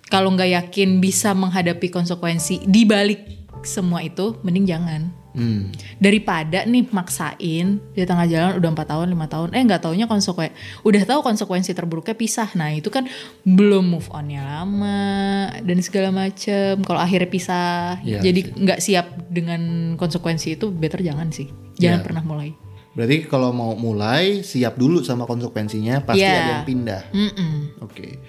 Kalau 0.08 0.32
nggak 0.32 0.48
yakin 0.48 1.00
bisa 1.00 1.36
menghadapi 1.36 1.92
konsekuensi 1.92 2.64
di 2.64 2.88
balik 2.88 3.52
semua 3.64 4.00
itu, 4.00 4.40
mending 4.40 4.64
jangan. 4.64 5.21
Hmm. 5.32 5.72
Daripada 5.96 6.68
nih 6.68 6.92
maksain 6.92 7.80
di 7.92 8.02
tengah 8.04 8.28
jalan 8.28 8.60
udah 8.60 8.70
empat 8.72 8.88
tahun 8.92 9.06
lima 9.08 9.26
tahun 9.28 9.56
eh 9.56 9.64
nggak 9.64 9.80
taunya 9.88 10.04
konsekuensi 10.04 10.52
udah 10.84 11.02
tahu 11.08 11.20
konsekuensi 11.24 11.72
terburuknya 11.72 12.12
pisah 12.12 12.52
nah 12.52 12.68
itu 12.68 12.92
kan 12.92 13.08
belum 13.48 13.96
move 13.96 14.12
onnya 14.12 14.44
lama 14.44 15.48
dan 15.64 15.76
segala 15.80 16.12
macem 16.12 16.84
kalau 16.84 17.00
akhirnya 17.00 17.28
pisah 17.32 17.96
Iya 18.04 18.20
jadi 18.20 18.40
nggak 18.52 18.78
siap 18.84 19.06
dengan 19.32 19.94
konsekuensi 19.96 20.60
itu 20.60 20.68
better 20.68 21.00
jangan 21.00 21.32
sih 21.32 21.48
jangan 21.80 22.00
Iya. 22.00 22.06
pernah 22.06 22.24
mulai 22.24 22.52
Berarti 22.92 23.24
kalau 23.24 23.56
mau 23.56 23.72
mulai 23.72 24.44
siap 24.44 24.76
dulu 24.76 25.00
sama 25.00 25.24
konsekuensinya 25.24 26.04
pasti 26.04 26.28
Iya. 26.28 26.36
ada 26.36 26.52
yang 26.60 26.66
pindah. 26.68 27.02
Mm-mm. 27.16 27.54
Oke. 27.80 28.20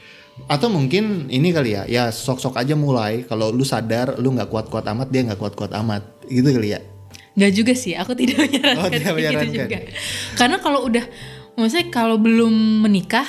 Atau 0.47 0.71
mungkin 0.71 1.27
ini 1.27 1.51
kali 1.51 1.75
ya, 1.75 1.83
ya 1.83 2.03
sok-sok 2.09 2.55
aja 2.55 2.71
mulai. 2.73 3.27
Kalau 3.27 3.51
lu 3.51 3.67
sadar 3.67 4.15
lu 4.23 4.31
nggak 4.31 4.47
kuat-kuat 4.47 4.87
amat, 4.95 5.11
dia 5.11 5.27
nggak 5.27 5.35
kuat-kuat 5.35 5.75
amat. 5.83 6.07
Gitu 6.31 6.47
kali 6.47 6.73
ya. 6.73 6.81
Nggak 7.33 7.51
juga 7.51 7.73
sih 7.73 7.93
aku 7.93 8.13
tidak 8.13 8.37
menyarankan 8.43 8.79
Oh, 8.79 8.89
tidak 8.89 9.13
menyarankan. 9.13 9.45
gitu 9.45 9.57
juga 9.59 9.77
karena 10.33 10.57
kalau 10.57 10.79
udah 10.83 11.05
maksudnya 11.53 11.87
kalau 11.89 12.17
belum 12.17 12.53
menikah 12.81 13.25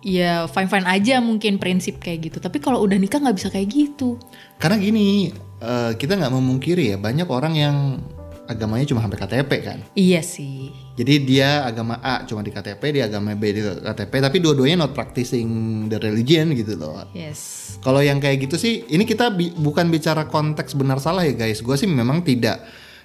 ya 0.00 0.44
fine 0.46 0.66
fine 0.66 0.84
aja 0.84 1.18
mungkin 1.18 1.56
prinsip 1.56 1.96
kayak 1.96 2.18
gitu 2.24 2.38
tapi 2.38 2.58
kalau 2.58 2.78
udah 2.78 2.94
nikah 2.94 3.18
nggak 3.18 3.34
bisa 3.34 3.48
kayak 3.48 3.68
gitu 3.68 4.20
Karena 4.54 4.76
gini, 4.76 5.32
eh, 5.58 5.92
kita 5.94 6.14
nggak 6.14 6.30
memungkiri 6.30 6.92
ya 6.92 6.96
banyak 6.96 7.24
orang 7.26 7.54
yang 7.54 7.76
agamanya 8.44 8.84
cuma 8.84 9.00
sampai 9.00 9.16
KTP 9.16 9.50
kan. 9.62 9.78
iya 9.94 10.20
sih 10.20 10.68
Jadi 10.94 11.24
dia 11.24 11.64
agama 11.64 11.96
A 11.98 12.22
cuma 12.22 12.38
di 12.38 12.50
KTP, 12.50 12.78
dia 12.92 13.08
agama 13.08 13.32
B 13.32 13.50
di 13.50 13.58
KTP, 13.58 14.12
tapi 14.20 14.38
dua-duanya 14.38 14.78
not 14.78 14.92
practicing 14.92 15.48
the 15.84 15.96
religion 15.96 16.52
gitu 16.52 16.76
loh. 16.76 17.02
yes 17.10 17.74
Kalau 17.80 17.98
yang 17.98 18.20
kayak 18.20 18.44
gitu 18.44 18.54
sih, 18.54 18.86
ini 18.86 19.02
kita 19.02 19.26
bi- 19.28 19.50
bukan 19.50 19.88
bicara 19.88 20.22
konteks 20.24 20.72
benar 20.72 20.96
salah 20.98 21.22
ya 21.22 21.34
guys. 21.34 21.58
Gue 21.58 21.74
sih 21.74 21.88
memang 21.88 22.20
tidak. 22.20 22.62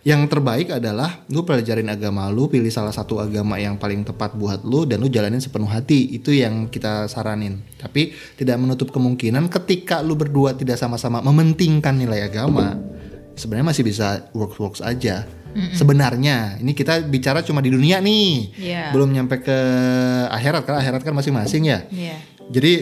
Yang 0.08 0.32
terbaik 0.32 0.72
adalah 0.72 1.28
lu 1.28 1.44
pelajarin 1.44 1.92
agama 1.92 2.32
lu, 2.32 2.48
pilih 2.48 2.72
salah 2.72 2.96
satu 2.96 3.20
agama 3.20 3.60
yang 3.60 3.76
paling 3.76 4.08
tepat 4.08 4.32
buat 4.32 4.64
lu 4.64 4.88
dan 4.88 5.04
lu 5.04 5.12
jalanin 5.12 5.44
sepenuh 5.44 5.68
hati. 5.68 6.16
Itu 6.16 6.32
yang 6.32 6.72
kita 6.72 7.12
saranin. 7.12 7.60
Tapi 7.76 8.16
tidak 8.40 8.56
menutup 8.64 8.96
kemungkinan 8.96 9.52
ketika 9.52 10.00
lu 10.00 10.16
berdua 10.16 10.56
tidak 10.56 10.80
sama-sama 10.80 11.20
mementingkan 11.20 12.00
nilai 12.00 12.32
agama, 12.32 12.80
sebenarnya 13.36 13.76
masih 13.76 13.84
bisa 13.84 14.32
works-works 14.32 14.80
aja. 14.80 15.28
Sebenarnya, 15.74 16.62
ini 16.62 16.78
kita 16.78 17.02
bicara 17.10 17.42
cuma 17.42 17.60
di 17.60 17.74
dunia 17.74 17.98
nih. 17.98 18.54
Iya. 18.54 18.84
Belum 18.94 19.10
nyampe 19.10 19.42
ke 19.42 19.58
akhirat 20.30 20.62
karena 20.62 20.80
akhirat 20.80 21.02
kan 21.02 21.14
masing-masing 21.18 21.64
ya. 21.66 21.90
Iya. 21.90 22.16
Jadi 22.54 22.74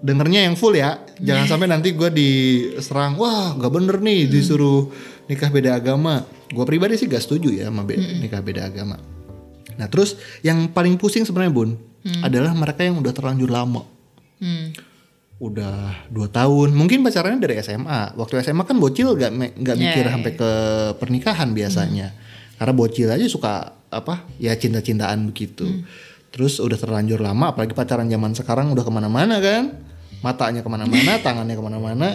dengernya 0.00 0.48
yang 0.48 0.56
full 0.56 0.72
ya, 0.72 0.96
jangan 1.16 1.46
sampai 1.46 1.68
nanti 1.68 1.92
gue 1.92 2.08
diserang, 2.08 3.16
wah 3.16 3.52
nggak 3.52 3.72
bener 3.72 3.96
nih 4.00 4.26
disuruh 4.26 4.88
nikah 5.28 5.48
beda 5.48 5.76
agama. 5.76 6.24
Gue 6.50 6.64
pribadi 6.66 6.98
sih 6.98 7.06
gak 7.06 7.22
setuju 7.22 7.52
ya 7.52 7.70
sama 7.70 7.86
be- 7.86 8.00
nikah 8.18 8.40
beda 8.40 8.66
agama. 8.66 8.98
Nah 9.76 9.86
terus 9.86 10.16
yang 10.40 10.66
paling 10.68 10.96
pusing 10.96 11.22
sebenarnya 11.22 11.52
bun 11.52 11.70
adalah 12.20 12.50
mereka 12.52 12.80
yang 12.82 12.96
udah 12.96 13.12
terlanjur 13.12 13.46
lama, 13.46 13.84
Hmm. 14.40 14.72
udah 15.36 16.08
dua 16.08 16.28
tahun, 16.28 16.72
mungkin 16.72 17.04
pacarannya 17.04 17.38
dari 17.38 17.60
SMA. 17.60 18.16
Waktu 18.16 18.40
SMA 18.40 18.64
kan 18.64 18.76
bocil 18.76 19.12
gak 19.14 19.30
nggak 19.30 19.76
Iya, 19.76 19.82
mikir 19.84 20.04
iya. 20.08 20.12
sampai 20.16 20.32
ke 20.32 20.50
pernikahan 20.96 21.52
biasanya, 21.52 22.16
karena 22.56 22.72
bocil 22.72 23.08
aja 23.08 23.24
suka 23.24 23.76
apa 23.92 24.24
ya 24.40 24.56
cinta-cintaan 24.56 25.28
begitu. 25.28 25.84
Terus 26.30 26.58
udah 26.58 26.78
terlanjur 26.78 27.18
lama, 27.18 27.50
apalagi 27.50 27.74
pacaran 27.74 28.06
zaman 28.06 28.32
sekarang 28.32 28.70
udah 28.70 28.82
ke 28.82 28.92
mana-mana 28.92 29.42
kan, 29.42 29.82
matanya 30.22 30.62
ke 30.62 30.70
mana-mana, 30.70 31.18
tangannya 31.26 31.54
ke 31.54 31.62
mana-mana, 31.62 32.08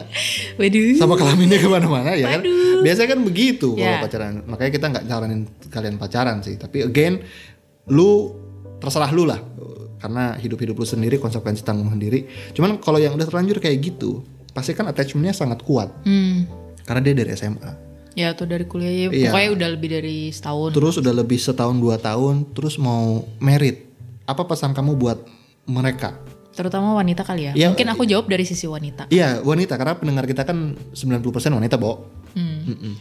Waduh. 0.56 0.96
sama 0.96 1.16
kelaminnya 1.16 1.60
ke 1.60 1.68
mana-mana 1.68 2.16
ya 2.16 2.32
kan. 2.32 2.42
Biasanya 2.80 3.10
kan 3.12 3.22
begitu 3.22 3.76
kalau 3.76 3.92
Ya. 3.92 4.00
pacaran. 4.00 4.46
Makanya 4.46 4.72
kita 4.72 4.86
nggak 4.88 5.04
nyaranin 5.06 5.42
kalian 5.68 5.96
pacaran 5.98 6.40
sih. 6.40 6.56
Tapi 6.56 6.84
again, 6.84 7.20
lu 7.88 8.32
terserah 8.80 9.12
lu 9.12 9.26
lah. 9.26 9.42
Karena 9.96 10.38
hidup-hidup 10.38 10.76
lu 10.76 10.86
sendiri, 10.86 11.18
konsekuensi 11.18 11.66
tanggung 11.66 11.90
sendiri. 11.90 12.30
Cuman 12.54 12.78
kalau 12.78 13.02
yang 13.02 13.16
udah 13.16 13.26
terlanjur 13.26 13.58
kayak 13.58 13.82
gitu, 13.82 14.22
pasti 14.54 14.72
kan 14.72 14.86
attachmentnya 14.86 15.34
sangat 15.34 15.60
kuat. 15.60 15.90
Hmm. 16.06 16.46
Karena 16.86 17.02
dia 17.02 17.14
dari 17.18 17.34
SMA. 17.34 17.72
Ya 18.14 18.32
atau 18.32 18.46
dari 18.46 18.64
kuliah 18.64 18.92
ya, 18.92 19.08
Iya. 19.10 19.28
pokoknya 19.28 19.50
udah 19.52 19.70
lebih 19.76 19.90
dari 19.92 20.18
setahun. 20.30 20.72
Terus 20.72 20.96
udah 21.02 21.12
lebih 21.12 21.36
setahun 21.36 21.76
dua 21.76 21.98
tahun, 21.98 22.54
terus 22.54 22.78
mau 22.78 23.28
merit. 23.42 23.95
Apa 24.26 24.44
pesan 24.50 24.74
kamu 24.74 24.98
buat 24.98 25.22
mereka? 25.70 26.18
Terutama 26.56 26.96
wanita 26.96 27.28
kali 27.28 27.52
ya. 27.52 27.54
Iya. 27.54 27.68
Mungkin 27.76 27.90
aku 27.92 28.04
jawab 28.08 28.32
dari 28.32 28.48
sisi 28.48 28.66
wanita. 28.66 29.12
Iya, 29.12 29.44
wanita. 29.44 29.76
Karena 29.76 30.00
pendengar 30.00 30.26
kita 30.26 30.48
kan 30.48 30.74
90% 30.96 31.52
wanita, 31.52 31.76
Bo. 31.76 32.08
Hmm. 32.32 32.96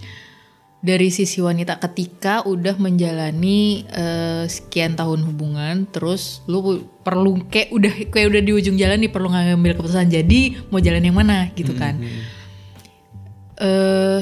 Dari 0.85 1.09
sisi 1.09 1.41
wanita 1.41 1.81
ketika 1.81 2.45
udah 2.45 2.77
menjalani 2.77 3.89
eh, 3.89 4.45
sekian 4.51 4.99
tahun 4.99 5.25
hubungan, 5.25 5.89
terus 5.89 6.45
lu 6.45 6.85
perlu 7.01 7.41
kayak 7.49 7.73
udah 7.73 7.95
kayak 8.13 8.27
udah 8.35 8.43
di 8.45 8.53
ujung 8.53 8.77
jalan 8.77 9.01
nih 9.01 9.09
perlu 9.09 9.33
ngambil 9.33 9.81
keputusan. 9.81 10.13
Jadi 10.13 10.69
mau 10.69 10.83
jalan 10.83 11.01
yang 11.01 11.17
mana 11.17 11.49
gitu 11.57 11.73
kan? 11.73 12.03
eh 13.55 14.21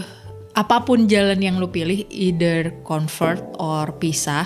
apa 0.53 0.85
pun 0.85 1.09
jalan 1.09 1.41
yang 1.41 1.57
lu 1.57 1.73
pilih, 1.73 2.05
either 2.13 2.85
convert 2.85 3.41
or 3.57 3.97
pisah. 3.97 4.45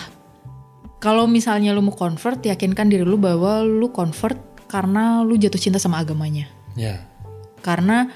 Kalau 1.07 1.31
misalnya 1.31 1.71
lu 1.71 1.87
mau 1.87 1.95
convert, 1.95 2.43
yakinkan 2.43 2.91
diri 2.91 3.07
lu 3.07 3.15
bahwa 3.15 3.63
lu 3.63 3.95
convert 3.95 4.35
karena 4.67 5.23
lu 5.23 5.39
jatuh 5.39 5.63
cinta 5.63 5.79
sama 5.79 6.03
agamanya. 6.03 6.51
Ya. 6.75 7.07
Karena 7.63 8.11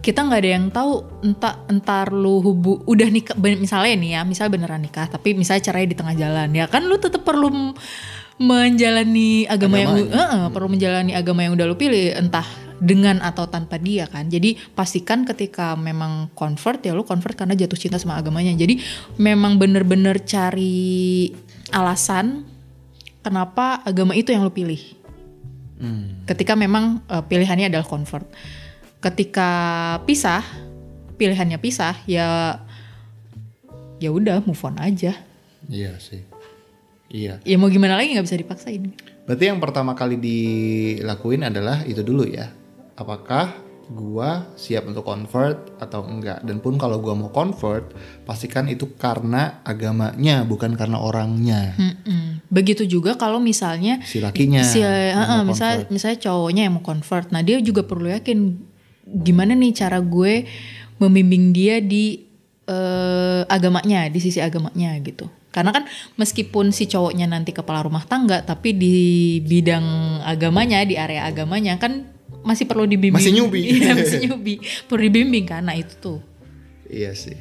kita 0.00 0.24
nggak 0.24 0.40
ada 0.40 0.50
yang 0.56 0.66
tahu 0.72 0.92
entah 1.20 1.60
entar 1.68 2.08
lu 2.08 2.40
hubu 2.40 2.88
udah 2.88 3.06
nikah 3.12 3.36
misalnya 3.36 3.94
nih 4.00 4.10
ya, 4.16 4.20
misal 4.24 4.48
beneran 4.48 4.80
nikah, 4.80 5.12
tapi 5.12 5.36
misalnya 5.36 5.68
cerai 5.68 5.84
di 5.84 5.92
tengah 5.92 6.16
jalan, 6.16 6.48
ya 6.56 6.66
kan 6.72 6.88
lu 6.88 6.96
tetap 6.96 7.20
perlu 7.20 7.76
menjalani 8.40 9.46
agama 9.46 9.76
yang 9.78 9.92
lu, 9.92 10.08
Agamanya. 10.08 10.48
eh, 10.48 10.50
perlu 10.50 10.68
menjalani 10.72 11.12
agama 11.12 11.44
yang 11.44 11.52
udah 11.52 11.66
lu 11.68 11.76
pilih, 11.76 12.16
entah 12.16 12.48
dengan 12.82 13.22
atau 13.22 13.46
tanpa 13.46 13.78
dia 13.78 14.10
kan. 14.10 14.26
Jadi 14.26 14.58
pastikan 14.74 15.22
ketika 15.22 15.78
memang 15.78 16.34
convert 16.34 16.82
ya 16.82 16.90
lu 16.98 17.06
convert 17.06 17.38
karena 17.38 17.54
jatuh 17.54 17.78
cinta 17.78 17.94
sama 18.02 18.18
agamanya. 18.18 18.50
Jadi 18.58 18.82
memang 19.22 19.54
bener-bener 19.54 20.18
cari 20.26 21.30
alasan 21.72 22.44
kenapa 23.24 23.80
agama 23.82 24.12
itu 24.14 24.30
yang 24.30 24.44
lu 24.44 24.52
pilih 24.52 25.02
Hmm. 25.82 26.22
ketika 26.30 26.54
memang 26.54 27.02
eh, 27.10 27.24
pilihannya 27.26 27.66
adalah 27.66 27.82
convert. 27.82 28.22
Ketika 29.02 29.50
pisah, 30.06 30.46
pilihannya 31.18 31.58
pisah 31.58 31.98
ya 32.06 32.54
ya 33.98 34.10
udah 34.14 34.46
move 34.46 34.62
on 34.62 34.78
aja. 34.78 35.18
Iya 35.66 35.98
sih. 35.98 36.22
Iya. 37.10 37.42
Ya 37.42 37.56
mau 37.58 37.66
gimana 37.66 37.98
lagi 37.98 38.14
nggak 38.14 38.26
bisa 38.30 38.38
dipaksain. 38.38 38.94
Berarti 39.26 39.44
yang 39.50 39.58
pertama 39.58 39.98
kali 39.98 40.22
dilakuin 40.22 41.42
adalah 41.50 41.82
itu 41.82 42.06
dulu 42.06 42.30
ya. 42.30 42.54
Apakah 42.94 43.58
gua 43.90 44.52
siap 44.54 44.86
untuk 44.86 45.02
convert 45.02 45.74
atau 45.82 46.06
enggak? 46.06 46.44
Dan 46.46 46.62
pun 46.62 46.78
kalau 46.78 47.02
gua 47.02 47.18
mau 47.18 47.32
convert, 47.34 47.90
pastikan 48.22 48.70
itu 48.70 48.94
karena 48.94 49.64
agamanya 49.66 50.46
bukan 50.46 50.78
karena 50.78 51.00
orangnya. 51.02 51.74
Mm-mm. 51.74 52.46
Begitu 52.52 52.86
juga 52.86 53.16
kalau 53.16 53.42
misalnya 53.42 53.98
Si 54.04 54.22
lakinya. 54.22 54.62
si 54.62 54.84
yang 54.84 55.18
heeh, 55.18 55.40
mau 55.42 55.50
misalnya 55.50 55.88
misalnya 55.88 56.18
cowoknya 56.22 56.62
yang 56.68 56.74
mau 56.78 56.84
convert. 56.84 57.32
Nah, 57.32 57.42
dia 57.42 57.58
juga 57.58 57.82
perlu 57.82 58.12
yakin 58.12 58.38
gimana 59.02 59.56
nih 59.58 59.72
cara 59.74 59.98
gue 59.98 60.46
membimbing 61.02 61.50
dia 61.50 61.82
di 61.82 62.22
eh, 62.68 63.42
agamanya, 63.48 64.06
di 64.06 64.18
sisi 64.22 64.38
agamanya 64.38 64.94
gitu. 65.02 65.26
Karena 65.52 65.68
kan 65.68 65.84
meskipun 66.16 66.72
si 66.72 66.88
cowoknya 66.88 67.28
nanti 67.28 67.52
kepala 67.52 67.84
rumah 67.84 68.08
tangga, 68.08 68.40
tapi 68.40 68.72
di 68.72 68.96
bidang 69.44 69.84
agamanya, 70.24 70.80
di 70.88 70.96
area 70.96 71.28
agamanya 71.28 71.76
kan 71.76 72.08
masih 72.42 72.64
perlu 72.66 72.84
dibimbing. 72.86 73.18
Masih 73.18 73.32
nyubi. 73.34 73.60
Iya, 73.78 73.94
masih 73.94 74.18
nyubi. 74.28 74.54
Perlu 74.86 75.00
dibimbing 75.08 75.44
kan. 75.48 75.62
Nah, 75.66 75.74
itu 75.78 75.94
tuh. 75.98 76.18
Iya 76.90 77.16
sih. 77.16 77.38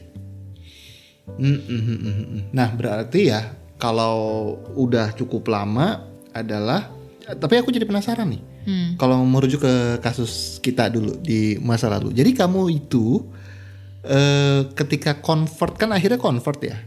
Mm, 1.38 1.48
mm, 1.48 1.62
mm, 1.64 2.00
mm, 2.02 2.16
mm. 2.28 2.42
Nah 2.52 2.70
berarti 2.76 3.32
ya 3.32 3.56
kalau 3.80 4.58
udah 4.76 5.16
cukup 5.16 5.48
lama 5.48 6.04
adalah 6.36 6.92
tapi 7.22 7.56
aku 7.62 7.72
jadi 7.72 7.88
penasaran 7.88 8.28
nih. 8.28 8.42
Hmm. 8.62 8.90
Kalau 9.00 9.22
merujuk 9.24 9.64
ke 9.64 9.74
kasus 10.04 10.60
kita 10.60 10.92
dulu 10.92 11.18
di 11.22 11.56
masa 11.62 11.88
lalu. 11.88 12.12
Jadi 12.12 12.36
kamu 12.36 12.62
itu 12.70 13.24
eh, 14.04 14.68
ketika 14.76 15.18
convert 15.22 15.78
kan 15.78 15.94
akhirnya 15.96 16.20
convert 16.20 16.60
ya. 16.62 16.78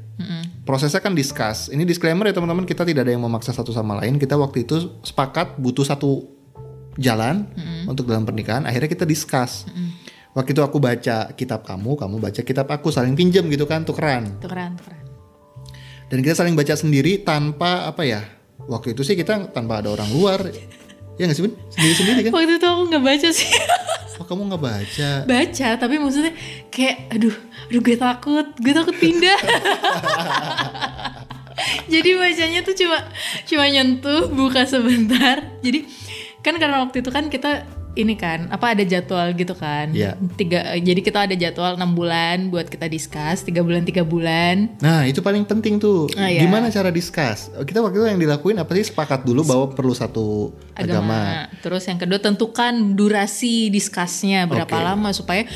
Prosesnya 0.64 1.04
kan 1.04 1.12
discuss. 1.12 1.68
Ini 1.68 1.84
disclaimer 1.84 2.24
ya 2.24 2.32
teman-teman, 2.32 2.64
kita 2.64 2.88
tidak 2.88 3.04
ada 3.04 3.12
yang 3.12 3.20
memaksa 3.20 3.52
satu 3.52 3.68
sama 3.68 4.00
lain. 4.00 4.16
Kita 4.16 4.40
waktu 4.40 4.64
itu 4.64 4.96
sepakat 5.04 5.60
butuh 5.60 5.84
satu 5.84 6.33
jalan 6.96 7.44
untuk 7.84 8.08
dalam 8.08 8.24
pernikahan. 8.24 8.64
Akhirnya 8.64 8.90
kita 8.90 9.04
discuss. 9.04 9.68
Waktu 10.34 10.50
itu 10.50 10.62
aku 10.66 10.82
baca 10.82 11.30
kitab 11.38 11.62
kamu, 11.62 11.94
kamu 11.94 12.16
baca 12.18 12.42
kitab 12.42 12.66
aku, 12.66 12.90
saling 12.90 13.14
pinjam 13.14 13.46
gitu 13.46 13.70
kan, 13.70 13.86
tukeran. 13.86 14.34
Tukeran, 14.42 14.74
tukeran. 14.74 15.02
Dan 16.10 16.26
kita 16.26 16.34
saling 16.34 16.58
baca 16.58 16.74
sendiri 16.74 17.22
tanpa 17.22 17.86
apa 17.86 18.02
ya? 18.02 18.18
Waktu 18.66 18.98
itu 18.98 19.06
sih 19.06 19.14
kita 19.14 19.54
tanpa 19.54 19.78
ada 19.82 19.94
orang 19.94 20.10
luar. 20.10 20.42
Ya 21.14 21.30
nggak 21.30 21.38
sih, 21.38 21.46
Bun? 21.46 21.54
Sendiri-sendiri 21.70 22.20
kan? 22.26 22.30
Waktu 22.34 22.58
itu 22.58 22.66
aku 22.66 22.82
nggak 22.90 23.04
baca 23.06 23.28
sih. 23.30 23.46
Oh, 24.14 24.22
kamu 24.30 24.46
nggak 24.46 24.62
baca. 24.62 25.10
baca, 25.26 25.68
tapi 25.74 25.98
maksudnya 25.98 26.38
kayak 26.70 27.10
aduh, 27.10 27.34
aduh 27.66 27.82
gue 27.82 27.98
takut, 27.98 28.46
gue 28.62 28.70
takut 28.70 28.94
pindah. 28.94 29.34
Jadi 31.92 32.14
bacanya 32.14 32.62
tuh 32.62 32.78
cuma 32.78 33.10
cuma 33.42 33.66
nyentuh, 33.66 34.30
buka 34.30 34.70
sebentar. 34.70 35.58
Jadi 35.66 35.90
kan 36.44 36.54
karena 36.54 36.76
waktu 36.78 37.00
itu 37.00 37.08
kan 37.08 37.26
kita 37.26 37.64
ini 37.94 38.14
kan 38.14 38.50
apa 38.50 38.74
ada 38.74 38.82
jadwal 38.82 39.30
gitu 39.32 39.54
kan 39.54 39.94
Iya. 39.94 40.18
tiga 40.34 40.74
jadi 40.76 40.98
kita 40.98 41.18
ada 41.24 41.34
jadwal 41.34 41.78
enam 41.78 41.94
bulan 41.94 42.50
buat 42.50 42.66
kita 42.66 42.84
discuss 42.86 43.40
tiga 43.40 43.62
bulan 43.62 43.86
tiga 43.86 44.02
bulan 44.02 44.66
Nah, 44.78 45.06
itu 45.06 45.18
paling 45.18 45.42
penting 45.42 45.78
tuh. 45.78 46.10
Ah, 46.12 46.26
iya. 46.26 46.42
Gimana 46.42 46.68
cara 46.68 46.90
discuss? 46.90 47.54
Kita 47.56 47.78
waktu 47.80 47.96
itu 47.96 48.06
yang 48.06 48.18
dilakuin 48.20 48.58
apa 48.58 48.74
sih? 48.74 48.84
Sepakat 48.84 49.22
dulu 49.22 49.40
bahwa 49.42 49.70
perlu 49.70 49.94
satu 49.94 50.50
agama. 50.74 51.46
agama. 51.46 51.54
Terus 51.60 51.86
yang 51.86 51.96
kedua 51.96 52.18
tentukan 52.18 52.74
durasi 52.92 53.70
diskusnya 53.70 54.44
berapa 54.44 54.74
Oke. 54.74 54.84
lama 54.84 55.08
supaya 55.14 55.46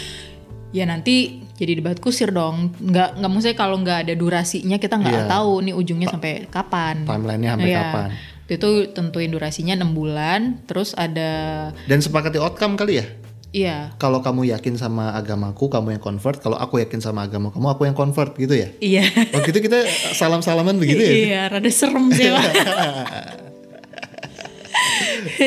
ya 0.70 0.84
nanti 0.84 1.42
jadi 1.52 1.74
debat 1.74 1.98
kusir 1.98 2.30
dong. 2.30 2.70
Nggak 2.78 3.18
nggak 3.18 3.28
maksudnya 3.28 3.58
kalau 3.58 3.76
nggak 3.76 3.98
ada 4.06 4.14
durasinya 4.14 4.78
kita 4.78 4.94
nggak 4.96 5.26
Iya. 5.26 5.28
tahu 5.28 5.52
nih 5.60 5.74
ujungnya 5.74 6.08
sampai 6.08 6.46
kapan. 6.46 7.02
Timelinenya 7.02 7.50
sampai 7.52 7.66
Iya. 7.66 7.80
kapan? 7.82 8.10
Itu 8.48 8.88
tentuin 8.96 9.28
durasinya 9.28 9.76
6 9.76 9.92
bulan. 9.92 10.64
Terus 10.64 10.96
ada 10.96 11.70
Dan 11.84 12.00
sepakati 12.00 12.40
outcome 12.40 12.80
kali 12.80 13.04
ya? 13.04 13.06
iya 13.48 13.96
Kalau 13.96 14.20
kamu 14.20 14.44
yakin 14.52 14.76
sama 14.76 15.16
agamaku, 15.16 15.68
kamu 15.72 15.96
yang 15.96 16.02
convert. 16.02 16.40
Kalau 16.40 16.56
aku 16.56 16.80
yakin 16.80 17.00
sama 17.00 17.24
agama 17.24 17.48
kamu, 17.52 17.66
aku 17.76 17.82
yang 17.88 17.96
convert 17.96 18.36
gitu 18.36 18.52
ya? 18.56 18.68
iya 18.80 19.04
Waktu 19.08 19.56
itu 19.56 19.60
kita 19.68 19.84
salam-salaman 20.16 20.76
begitu 20.76 21.00
ya? 21.00 21.12
iya 21.12 21.40
rada 21.48 21.70
serem 21.72 22.12
sih 22.12 22.28
Pak. 22.28 22.44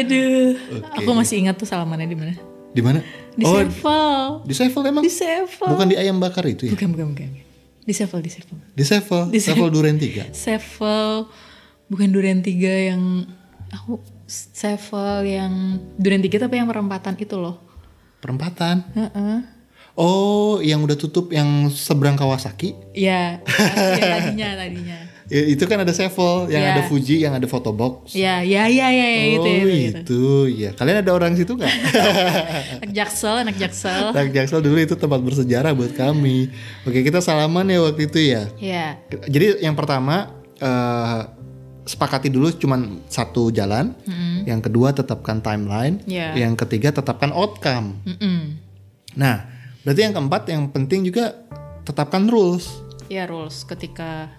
Aduh, 0.01 0.55
aku 0.97 1.09
masih 1.13 1.45
ingat 1.45 1.55
tuh 1.59 1.67
salamannya 1.67 2.07
di 2.07 2.17
mana? 2.17 2.33
Di 2.71 2.81
mana? 2.83 2.99
Di 3.35 3.43
oh, 3.47 3.59
Sevel. 3.59 4.23
di 4.47 4.53
Sevel 4.55 4.81
emang? 4.87 5.03
Di 5.03 5.11
Sevel. 5.11 5.67
Bukan 5.67 5.87
di 5.91 5.95
ayam 5.95 6.19
bakar 6.19 6.43
itu 6.47 6.67
ya? 6.67 6.71
Bukan, 6.75 6.95
bukan, 6.95 7.07
bukan. 7.15 7.29
Di 7.83 7.93
Sevel, 7.95 8.19
di 8.23 8.31
Sevel. 8.31 8.57
Di 8.75 8.83
Sevel, 8.87 9.21
Di 9.31 9.39
Sevel 9.39 9.67
Duren 9.71 9.97
3. 9.99 10.31
Sevel 10.35 11.27
bukan 11.91 12.07
Duren 12.07 12.39
3 12.39 12.87
yang 12.95 13.27
aku 13.67 13.99
Sevel 14.31 15.27
yang 15.27 15.51
Duren 15.99 16.23
3 16.23 16.39
tapi 16.39 16.55
yang 16.55 16.71
perempatan 16.71 17.19
itu 17.19 17.35
loh. 17.35 17.59
Perempatan. 18.23 18.87
Heeh. 18.95 19.37
Oh, 19.99 20.63
yang 20.63 20.79
udah 20.87 20.95
tutup 20.95 21.35
yang 21.35 21.67
seberang 21.67 22.15
Kawasaki. 22.15 22.71
Ya, 22.95 23.43
ya 23.99 24.05
tadinya 24.07 24.55
tadinya. 24.55 24.99
Ya, 25.27 25.47
itu 25.47 25.63
kan 25.67 25.83
ada 25.83 25.91
Sevel, 25.91 26.47
yang 26.51 26.63
Iya. 26.63 26.71
ada 26.75 26.81
Fuji, 26.87 27.15
yang 27.23 27.35
ada 27.35 27.47
photo 27.47 27.71
box. 27.75 28.15
Ya, 28.15 28.39
ya, 28.43 28.67
ya, 28.71 28.87
ya, 28.91 29.07
ya 29.07 29.19
oh, 29.35 29.43
itu, 29.43 29.47
itu, 29.51 29.67
itu. 29.67 29.99
itu. 29.99 30.23
Ya, 30.63 30.69
kalian 30.75 31.03
ada 31.03 31.11
orang 31.11 31.35
situ 31.35 31.55
nggak? 31.59 31.71
Anak 32.83 32.91
jaksel, 32.91 33.35
anak 33.43 33.55
jaksel. 33.59 34.11
Anak 34.11 34.31
Jaksel 34.31 34.59
dulu 34.63 34.79
itu 34.79 34.95
tempat 34.95 35.19
bersejarah 35.23 35.71
buat 35.75 35.91
kami. 35.95 36.51
Oke, 36.87 37.03
kita 37.03 37.19
salaman 37.19 37.67
ya 37.67 37.79
waktu 37.83 38.11
itu 38.11 38.19
ya. 38.19 38.47
Ya, 38.59 38.99
Jadi 39.27 39.59
yang 39.63 39.75
pertama 39.75 40.35
eh, 40.59 41.19
sepakati 41.91 42.31
dulu 42.31 42.47
cuman 42.55 43.03
satu 43.11 43.51
jalan. 43.51 43.91
Yang 44.47 44.71
kedua 44.71 44.95
tetapkan 44.95 45.43
timeline. 45.43 45.99
Iya. 46.07 46.33
Yang 46.33 46.63
ketiga 46.65 46.95
tetapkan 46.95 47.35
outcome. 47.35 47.99
mm 48.07 48.41
Nah, 49.11 49.43
berarti 49.83 50.07
yang 50.07 50.15
keempat 50.15 50.47
yang 50.47 50.71
penting 50.71 51.03
juga 51.03 51.35
tetapkan 51.83 52.31
rules. 52.31 52.71
ya 53.11 53.27
rules 53.27 53.67
ketika 53.67 54.31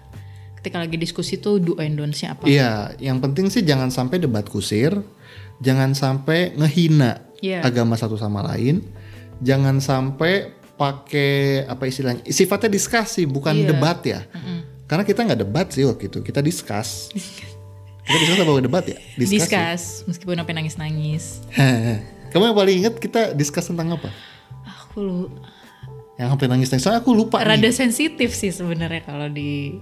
ketika 0.57 0.81
lagi 0.81 0.97
diskusi 0.97 1.37
tuh 1.37 1.61
do 1.61 1.77
and 1.77 1.93
don'ts-nya 1.93 2.33
apa? 2.33 2.49
Iya, 2.49 2.97
yang 2.97 3.21
penting 3.21 3.53
sih 3.53 3.61
jangan 3.61 3.93
sampai 3.93 4.17
debat 4.17 4.49
kusir, 4.49 4.97
jangan 5.61 5.93
sampai 5.93 6.57
ngehina 6.57 7.21
Iya. 7.37 7.61
agama 7.61 7.93
satu 7.93 8.17
sama 8.17 8.41
lain, 8.41 8.81
jangan 9.45 9.77
sampai 9.77 10.49
pakai 10.73 11.69
apa 11.69 11.85
istilahnya 11.85 12.25
sifatnya 12.25 12.73
diskusi 12.73 13.29
bukan 13.29 13.53
Iya. 13.61 13.67
debat 13.69 13.99
ya. 14.01 14.25
Karena 14.93 15.03
kita 15.03 15.25
nggak 15.25 15.39
debat 15.41 15.67
sih 15.67 15.81
waktu 15.83 16.05
itu, 16.05 16.21
kita 16.21 16.37
discuss. 16.39 17.09
kita 18.05 18.17
discuss 18.19 18.37
apa 18.37 18.61
debat 18.61 18.85
ya? 18.85 18.97
Discuss. 19.15 19.25
ya? 19.25 19.37
Discuss, 19.41 19.81
meskipun 20.05 20.37
sampai 20.37 20.53
nangis-nangis. 20.53 21.41
Kamu 22.29 22.43
yang 22.45 22.53
paling 22.53 22.75
inget 22.77 22.95
kita 22.97 23.33
discuss 23.33 23.65
tentang 23.65 23.89
apa? 23.91 24.13
Aku 24.63 25.01
lu 25.01 25.17
Yang 26.13 26.29
sampai 26.29 26.45
nangis-nangis. 26.47 26.83
Soalnya 26.83 27.01
aku 27.01 27.11
lupa 27.11 27.41
rada 27.41 27.57
nih. 27.59 27.73
sensitif 27.73 28.29
sih 28.31 28.53
sebenarnya 28.53 29.01
kalau 29.01 29.25
di 29.27 29.81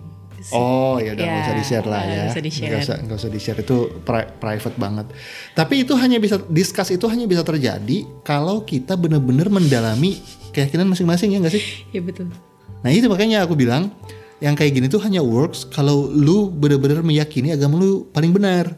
Oh 0.50 0.96
ya 0.98 1.12
udah 1.12 1.22
nggak 1.22 1.38
Ya, 1.38 1.44
usah 1.44 1.54
di 1.54 1.64
share 1.64 1.86
lah 1.86 2.02
ya. 2.02 2.24
nggak 2.26 2.82
usah. 2.82 2.96
Nggak 2.98 3.18
usah, 3.20 3.30
di 3.30 3.38
share 3.38 3.60
itu 3.60 3.78
pri- 4.02 4.32
private 4.34 4.74
banget. 4.74 5.06
Tapi 5.54 5.84
itu 5.84 5.94
hanya 5.94 6.18
bisa 6.18 6.40
discuss 6.48 6.90
itu 6.90 7.06
hanya 7.06 7.28
bisa 7.28 7.44
terjadi 7.44 8.08
kalau 8.24 8.64
kita 8.64 8.96
benar-benar 8.96 9.52
mendalami 9.52 10.18
keyakinan 10.50 10.88
masing-masing 10.88 11.36
ya 11.36 11.44
nggak 11.44 11.54
sih? 11.54 11.64
Ya 11.92 12.00
betul. 12.00 12.32
Nah 12.80 12.90
itu 12.90 13.06
makanya 13.06 13.44
aku 13.44 13.54
bilang 13.54 13.94
yang 14.42 14.58
kayak 14.58 14.74
gini 14.74 14.88
tuh 14.90 15.00
hanya 15.06 15.22
works 15.22 15.70
kalau 15.70 16.10
lu 16.10 16.50
benar-benar 16.50 17.06
meyakini 17.06 17.54
agama 17.54 17.78
lu 17.78 18.10
paling 18.10 18.34
benar. 18.34 18.74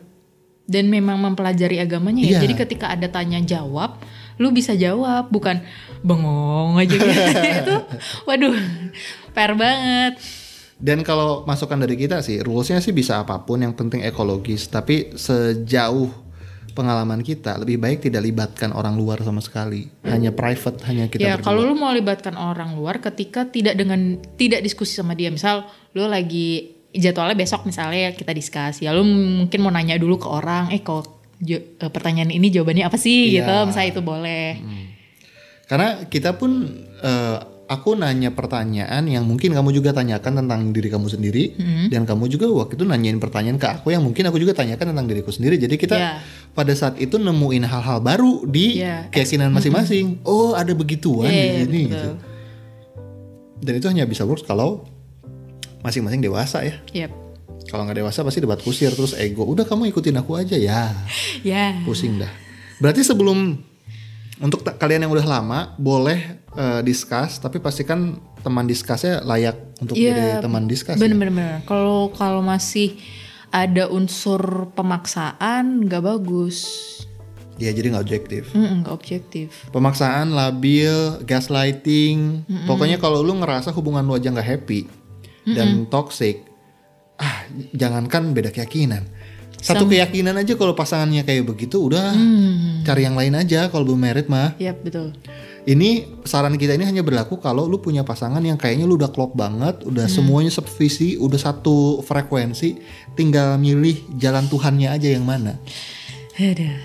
Dan 0.64 0.88
memang 0.88 1.20
mempelajari 1.20 1.80
agamanya 1.80 2.24
ya. 2.24 2.40
Jadi 2.44 2.56
ketika 2.56 2.92
ada 2.92 3.08
tanya 3.08 3.40
jawab, 3.44 4.00
lu 4.40 4.52
bisa 4.52 4.76
jawab, 4.76 5.28
bukan 5.32 5.60
bengong 6.04 6.80
aja 6.80 6.96
gitu. 6.96 7.08
itu 7.64 7.78
waduh, 8.28 8.56
PR 9.36 9.56
banget. 9.56 10.20
Dan 10.84 11.00
kalau 11.04 11.48
masukan 11.48 11.80
dari 11.80 11.96
kita 11.96 12.20
sih, 12.20 12.44
rulesnya 12.44 12.84
sih 12.84 12.92
bisa 12.92 13.24
apa 13.24 13.40
pun, 13.44 13.64
yang 13.64 13.72
penting 13.72 14.04
ekologis. 14.04 14.68
Tapi 14.68 15.16
sejauh 15.16 16.12
pengalaman 16.74 17.22
kita, 17.22 17.56
lebih 17.62 17.78
baik 17.78 18.04
tidak 18.10 18.26
libatkan 18.26 18.74
orang 18.74 18.98
luar 18.98 19.22
sama 19.22 19.40
sekali. 19.40 19.88
Hanya 20.04 20.34
private, 20.34 20.82
hanya 20.90 21.06
kita 21.08 21.22
ya 21.22 21.38
berdua. 21.38 21.46
kalau 21.46 21.62
lu 21.64 21.78
mau 21.78 21.94
libatkan 21.94 22.34
orang 22.34 22.74
luar 22.74 22.98
ketika 23.00 23.46
tidak 23.48 23.78
dengan 23.78 24.18
tidak 24.36 24.66
diskusi 24.66 24.98
sama 24.98 25.14
dia, 25.14 25.30
misal 25.30 25.70
lu 25.94 26.10
lagi 26.10 26.74
jadwalnya 26.94 27.38
besok 27.38 27.66
misalnya 27.70 28.14
kita 28.14 28.34
diskusi, 28.34 28.86
ya 28.86 28.94
lu 28.94 29.06
mungkin 29.06 29.60
mau 29.62 29.70
nanya 29.70 29.98
dulu 29.98 30.18
ke 30.18 30.28
orang, 30.30 30.74
eh 30.74 30.82
kok 30.82 31.06
eh, 31.46 31.90
pertanyaan 31.90 32.34
ini 32.34 32.50
jawabannya 32.50 32.86
apa 32.86 32.98
sih 32.98 33.34
Iya. 33.34 33.46
gitu, 33.46 33.56
misalnya 33.70 33.90
itu 33.94 34.02
boleh. 34.02 34.48
Karena 35.66 36.06
kita 36.10 36.36
pun 36.38 36.52
eh, 37.02 37.38
aku 37.64 37.96
nanya 37.96 38.30
pertanyaan 38.30 39.08
yang 39.08 39.24
mungkin 39.24 39.56
kamu 39.56 39.72
juga 39.72 39.96
tanyakan 39.96 40.44
tentang 40.44 40.76
diri 40.76 40.92
kamu 40.92 41.08
sendiri 41.08 41.44
Hmm. 41.56 41.88
dan 41.88 42.04
kamu 42.04 42.28
juga 42.28 42.52
waktu 42.52 42.76
itu 42.76 42.84
nanyain 42.84 43.18
pertanyaan 43.18 43.56
ke 43.56 43.66
aku 43.66 43.90
yang 43.90 44.04
mungkin 44.04 44.28
aku 44.28 44.38
juga 44.38 44.52
tanyakan 44.54 44.92
tentang 44.92 45.08
diriku 45.08 45.32
sendiri. 45.32 45.56
Jadi 45.56 45.76
kita 45.76 45.96
Iya. 45.96 46.12
pada 46.52 46.74
saat 46.76 47.00
itu 47.00 47.16
nemuin 47.16 47.64
hal-hal 47.64 48.00
baru 48.00 48.44
di 48.44 48.84
Iya, 48.84 49.08
keyakinan 49.10 49.50
masing-masing. 49.50 50.22
Oh, 50.22 50.54
ada 50.54 50.76
begituan 50.76 51.32
Iya, 51.32 51.44
di 51.44 51.50
sini 51.64 51.82
betul. 51.88 51.90
gitu. 51.90 52.10
Dan 53.64 53.74
itu 53.80 53.88
hanya 53.88 54.04
bisa 54.04 54.28
works 54.28 54.44
kalau 54.44 54.84
masing-masing 55.82 56.20
dewasa 56.20 56.62
ya. 56.62 56.76
Yap. 56.92 57.12
Kalau 57.64 57.88
nggak 57.88 58.04
dewasa 58.04 58.28
pasti 58.28 58.44
debat 58.44 58.60
kusir 58.60 58.92
terus 58.92 59.16
ego. 59.16 59.48
Udah 59.48 59.64
kamu 59.64 59.88
ikutin 59.88 60.20
aku 60.20 60.36
aja 60.36 60.60
ya. 60.60 60.92
Ya. 61.42 61.80
Pusing 61.88 62.20
dah. 62.20 62.32
Berarti 62.78 63.08
sebelum 63.08 63.56
untuk 64.38 64.68
kalian 64.68 65.08
yang 65.08 65.14
udah 65.16 65.24
lama 65.24 65.72
boleh 65.80 66.43
eh, 66.54 66.82
discuss 66.82 67.38
tapi 67.38 67.58
pastikan 67.58 68.16
teman 68.40 68.64
discussnya 68.64 69.22
layak 69.22 69.80
untuk 69.80 69.96
Iya, 69.96 70.12
jadi 70.12 70.30
teman 70.40 70.66
discuss. 70.66 70.96
ya. 70.96 71.02
Bener-bener. 71.02 71.64
Kalau 71.64 72.10
kalau 72.10 72.40
masih 72.40 72.96
ada 73.50 73.86
unsur 73.88 74.42
pemaksaan 74.74 75.86
nggak 75.86 76.04
bagus, 76.04 76.58
Ya 77.54 77.70
jadi 77.70 77.94
nggak 77.94 78.04
objektif. 78.04 78.44
Nggak 78.52 78.90
objektif. 78.92 79.70
Pemaksaan, 79.70 80.34
labil, 80.34 81.22
gaslighting. 81.24 82.42
Pokoknya 82.66 82.98
kalau 82.98 83.22
lu 83.22 83.34
ngerasa 83.36 83.70
hubungan 83.72 84.02
lu 84.02 84.14
aja 84.14 84.28
nggak 84.28 84.50
happy 84.50 84.90
dan 85.46 85.86
toxic, 85.86 86.42
ah 87.16 87.46
jangankan 87.72 88.34
beda 88.34 88.50
keyakinan. 88.50 89.06
Satu 89.54 89.86
keyakinan 89.86 90.36
aja 90.36 90.58
kalau 90.58 90.74
pasangannya 90.74 91.24
kayak 91.24 91.46
begitu 91.46 91.88
udah 91.88 92.12
Hmm. 92.12 92.82
cari 92.84 93.06
yang 93.06 93.14
lain 93.14 93.32
aja 93.34 93.70
kalau 93.70 93.86
belum 93.86 94.02
merit 94.02 94.28
mah. 94.28 94.58
Yap 94.58 94.82
betul. 94.82 95.14
Ini 95.64 96.20
saran 96.28 96.60
kita 96.60 96.76
ini 96.76 96.84
hanya 96.84 97.08
berlaku 97.08 97.40
kalau 97.40 97.64
lu 97.72 97.80
punya 97.80 98.04
pasangan 98.04 98.44
yang 98.44 98.60
kayaknya 98.60 98.84
lu 98.84 99.00
udah 99.00 99.08
klop 99.16 99.32
banget, 99.32 99.80
udah 99.88 100.12
semuanya 100.12 100.52
sevisi, 100.52 101.16
udah 101.16 101.40
satu 101.40 102.04
frekuensi, 102.04 102.84
tinggal 103.16 103.56
milih 103.56 104.20
jalan 104.20 104.44
Tuhannya 104.52 104.92
aja 104.92 105.08
yang 105.08 105.24
mana. 105.24 105.56
Aduh. 106.36 106.76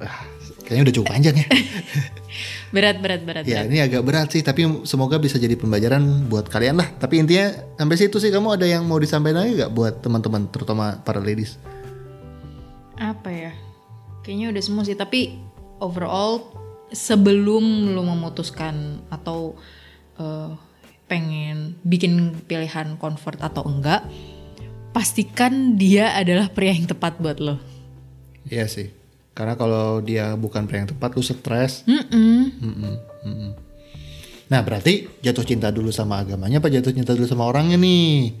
Ah, 0.00 0.24
kayaknya 0.64 0.88
udah 0.88 0.94
cukup 0.96 1.08
panjang 1.12 1.36
ya. 1.36 1.48
Berat, 2.68 3.00
berat, 3.00 3.24
berat. 3.24 3.48
ya 3.48 3.64
berat. 3.64 3.72
ini 3.72 3.78
agak 3.80 4.02
berat 4.04 4.28
sih, 4.28 4.44
tapi 4.44 4.84
semoga 4.84 5.16
bisa 5.16 5.40
jadi 5.40 5.56
pembelajaran 5.56 6.28
buat 6.28 6.52
kalian 6.52 6.76
lah. 6.76 6.88
Tapi 7.00 7.24
intinya 7.24 7.48
sampai 7.80 7.96
situ 7.96 8.20
sih 8.20 8.28
kamu 8.28 8.60
ada 8.60 8.68
yang 8.68 8.84
mau 8.84 9.00
disampaikan 9.00 9.40
lagi 9.40 9.56
gak 9.56 9.72
buat 9.72 10.04
teman-teman, 10.04 10.52
terutama 10.52 11.00
para 11.00 11.16
ladies? 11.16 11.56
Apa 13.00 13.32
ya? 13.32 13.52
Kayaknya 14.20 14.46
udah 14.52 14.62
semua 14.62 14.84
sih, 14.84 14.92
tapi 14.92 15.40
overall 15.80 16.44
sebelum 16.92 17.92
lu 17.92 18.02
memutuskan 18.04 19.04
atau 19.08 19.56
eh, 20.18 20.50
pengen 21.08 21.80
bikin 21.82 22.44
pilihan 22.44 23.00
comfort 23.00 23.40
atau 23.40 23.64
enggak, 23.64 24.04
pastikan 24.92 25.76
dia 25.80 26.12
adalah 26.12 26.52
pria 26.52 26.76
yang 26.76 26.88
tepat 26.88 27.16
buat 27.16 27.40
lo. 27.40 27.56
Iya 28.48 28.68
sih. 28.68 28.92
Karena 29.32 29.54
kalau 29.54 30.02
dia 30.02 30.34
bukan 30.34 30.66
pria 30.66 30.82
yang 30.82 30.90
tepat, 30.90 31.14
lu 31.14 31.22
stres. 31.22 31.86
Mm-mm. 31.86 32.58
Mm-mm, 32.58 32.94
mm-mm. 33.24 33.50
Nah 34.48 34.60
berarti 34.64 35.06
jatuh 35.20 35.44
cinta 35.44 35.68
dulu 35.68 35.92
sama 35.92 36.24
agamanya 36.24 36.58
apa 36.58 36.72
jatuh 36.72 36.90
cinta 36.90 37.12
dulu 37.12 37.28
sama 37.28 37.44
orangnya 37.44 37.76
nih? 37.76 38.32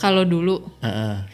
Kalau 0.00 0.24
dulu 0.24 0.64
Heeh. 0.80 1.28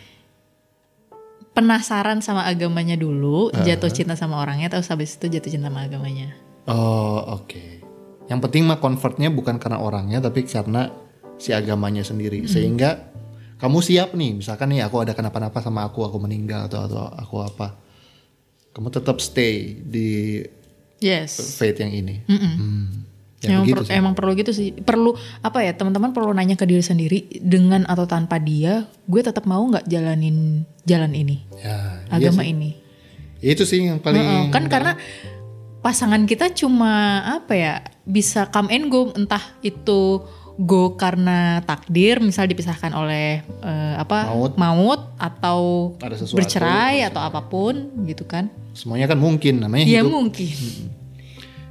Penasaran 1.58 2.22
sama 2.22 2.46
agamanya 2.46 2.94
dulu, 2.94 3.50
jatuh 3.50 3.90
cinta 3.90 4.14
sama 4.14 4.38
orangnya, 4.38 4.70
terus 4.70 4.86
habis 4.94 5.18
itu 5.18 5.26
jatuh 5.26 5.50
cinta 5.50 5.66
sama 5.66 5.90
agamanya. 5.90 6.38
Oh 6.70 7.42
oke. 7.42 7.82
Yang 8.30 8.40
penting 8.46 8.62
mah 8.70 8.78
convertnya 8.78 9.26
bukan 9.34 9.58
karena 9.58 9.82
orangnya 9.82 10.22
tapi 10.22 10.46
karena 10.46 10.94
si 11.34 11.50
agamanya 11.50 12.06
sendiri. 12.06 12.46
Sehingga 12.46 13.10
kamu 13.58 13.82
siap 13.82 14.14
nih, 14.14 14.38
misalkan 14.38 14.70
nih 14.70 14.86
aku 14.86 15.02
ada 15.02 15.18
kenapa-napa 15.18 15.58
sama 15.58 15.82
aku, 15.82 16.06
aku 16.06 16.22
meninggal 16.22 16.70
atau 16.70 16.86
atau 16.86 17.10
aku 17.10 17.36
apa, 17.42 17.74
kamu 18.70 18.88
tetap 18.94 19.18
stay 19.18 19.74
di 19.82 20.38
Yes. 20.98 21.58
faith 21.58 21.78
yang 21.78 21.90
ini. 21.94 22.22
Mm-mm. 22.26 22.54
Hmm. 22.58 22.86
Ya 23.38 23.54
emang, 23.54 23.70
per- 23.70 23.86
sih. 23.86 23.94
emang 23.94 24.14
perlu 24.14 24.32
gitu 24.34 24.50
sih. 24.50 24.74
Perlu 24.74 25.14
apa 25.40 25.62
ya 25.62 25.70
teman-teman 25.70 26.10
perlu 26.10 26.30
nanya 26.30 26.54
ke 26.54 26.64
diri 26.64 26.82
sendiri 26.82 27.18
dengan 27.38 27.84
atau 27.84 28.02
tanpa 28.02 28.36
dia, 28.36 28.90
gue 29.04 29.20
tetap 29.20 29.44
mau 29.44 29.62
nggak 29.62 29.86
jalanin 29.86 30.66
jalan 30.82 31.12
ini, 31.12 31.46
Ya, 31.56 32.02
iya 32.02 32.10
agama 32.10 32.42
sih. 32.42 32.50
ini. 32.50 32.70
Itu 33.38 33.62
sih 33.62 33.78
yang 33.80 33.98
paling 33.98 34.18
Heeh, 34.18 34.44
kan 34.50 34.66
karena 34.66 34.98
pasangan 35.78 36.24
kita 36.24 36.50
cuma 36.52 36.90
apa 37.22 37.54
ya 37.54 37.74
bisa 38.02 38.48
come 38.48 38.66
and 38.68 38.88
go 38.88 39.14
entah 39.14 39.40
itu 39.60 40.26
go 40.58 40.98
karena 40.98 41.62
takdir 41.62 42.18
misal 42.18 42.44
dipisahkan 42.44 42.90
oleh 42.90 43.38
eh, 43.62 43.94
apa 43.94 44.26
Maut. 44.56 45.14
atau 45.14 45.94
Ada 46.02 46.18
sesuatu. 46.18 46.34
bercerai 46.36 47.06
atau 47.06 47.22
apa 47.22 47.46
pun 47.46 47.78
gitu 48.02 48.26
kan 48.26 48.50
semuanya 48.74 49.06
kan 49.06 49.14
mungkin 49.16 49.62
namanya 49.62 49.86
ya 49.86 50.02
hidup. 50.02 50.10
mungkin 50.10 50.50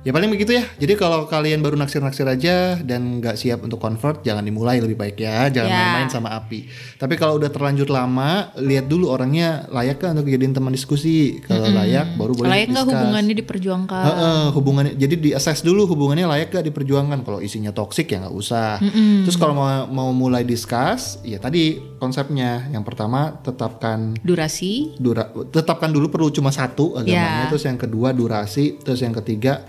Ya 0.01 0.15
paling 0.15 0.31
begitu 0.31 0.55
ya. 0.55 0.63
Jadi 0.77 0.93
kalau 0.95 1.27
kalian 1.27 1.60
baru 1.60 1.75
naksir-naksir 1.75 2.23
aja 2.23 2.79
dan 2.79 3.19
nggak 3.19 3.36
siap 3.36 3.60
untuk 3.62 3.77
convert, 3.77 4.23
jangan 4.23 4.45
dimulai 4.45 4.79
lebih 4.79 4.95
baik 4.95 5.19
ya. 5.19 5.51
Jangan 5.51 5.67
Ya. 5.67 5.77
main-main 5.77 6.07
sama 6.07 6.31
api. 6.31 6.69
Tapi 6.95 7.19
kalau 7.19 7.36
udah 7.36 7.51
terlanjur 7.51 7.91
lama, 7.91 8.55
lihat 8.55 8.88
dulu 8.88 9.12
orangnya 9.12 9.67
layak 9.67 9.99
kan 9.99 10.15
untuk 10.15 10.31
jadiin 10.31 10.55
teman 10.55 10.71
diskusi. 10.71 11.41
Kalau 11.43 11.67
layak, 11.67 12.15
baru 12.15 12.31
boleh 12.33 12.49
layak 12.49 12.67
nggak 12.71 12.86
hubungannya 12.88 13.36
diperjuangkan 13.36 14.03
Heeh, 14.07 14.43
hubungannya 14.51 14.93
jadi 14.95 15.15
di 15.17 15.29
assess 15.31 15.62
dulu 15.62 15.86
hubungannya 15.88 16.25
layak 16.25 16.53
gak 16.53 16.65
diperjuangkan 16.65 17.21
kalau 17.21 17.39
isinya 17.39 17.71
toksik 17.71 18.10
ya 18.10 18.23
nggak 18.23 18.36
usah 18.36 18.79
terus 19.23 19.36
kalau 19.36 19.53
mau 19.53 19.86
mau 19.88 20.10
mulai 20.12 20.41
discuss 20.41 21.19
ya 21.21 21.38
tadi 21.38 21.77
konsepnya. 21.97 22.69
Yang 22.69 22.83
pertama 22.86 23.36
tetapkan 23.39 24.15
durasi. 24.21 24.95
Dura 24.95 25.27
tetapkan 25.49 25.89
dulu 25.89 26.07
perlu 26.07 26.29
cuma 26.29 26.49
satu 26.49 26.95
agamanya 26.95 27.43
Ya. 27.43 27.49
terus 27.49 27.63
yang 27.63 27.75
kedua 27.75 28.10
durasi 28.12 28.77
terus 28.79 29.01
yang 29.01 29.13
ketiga 29.13 29.65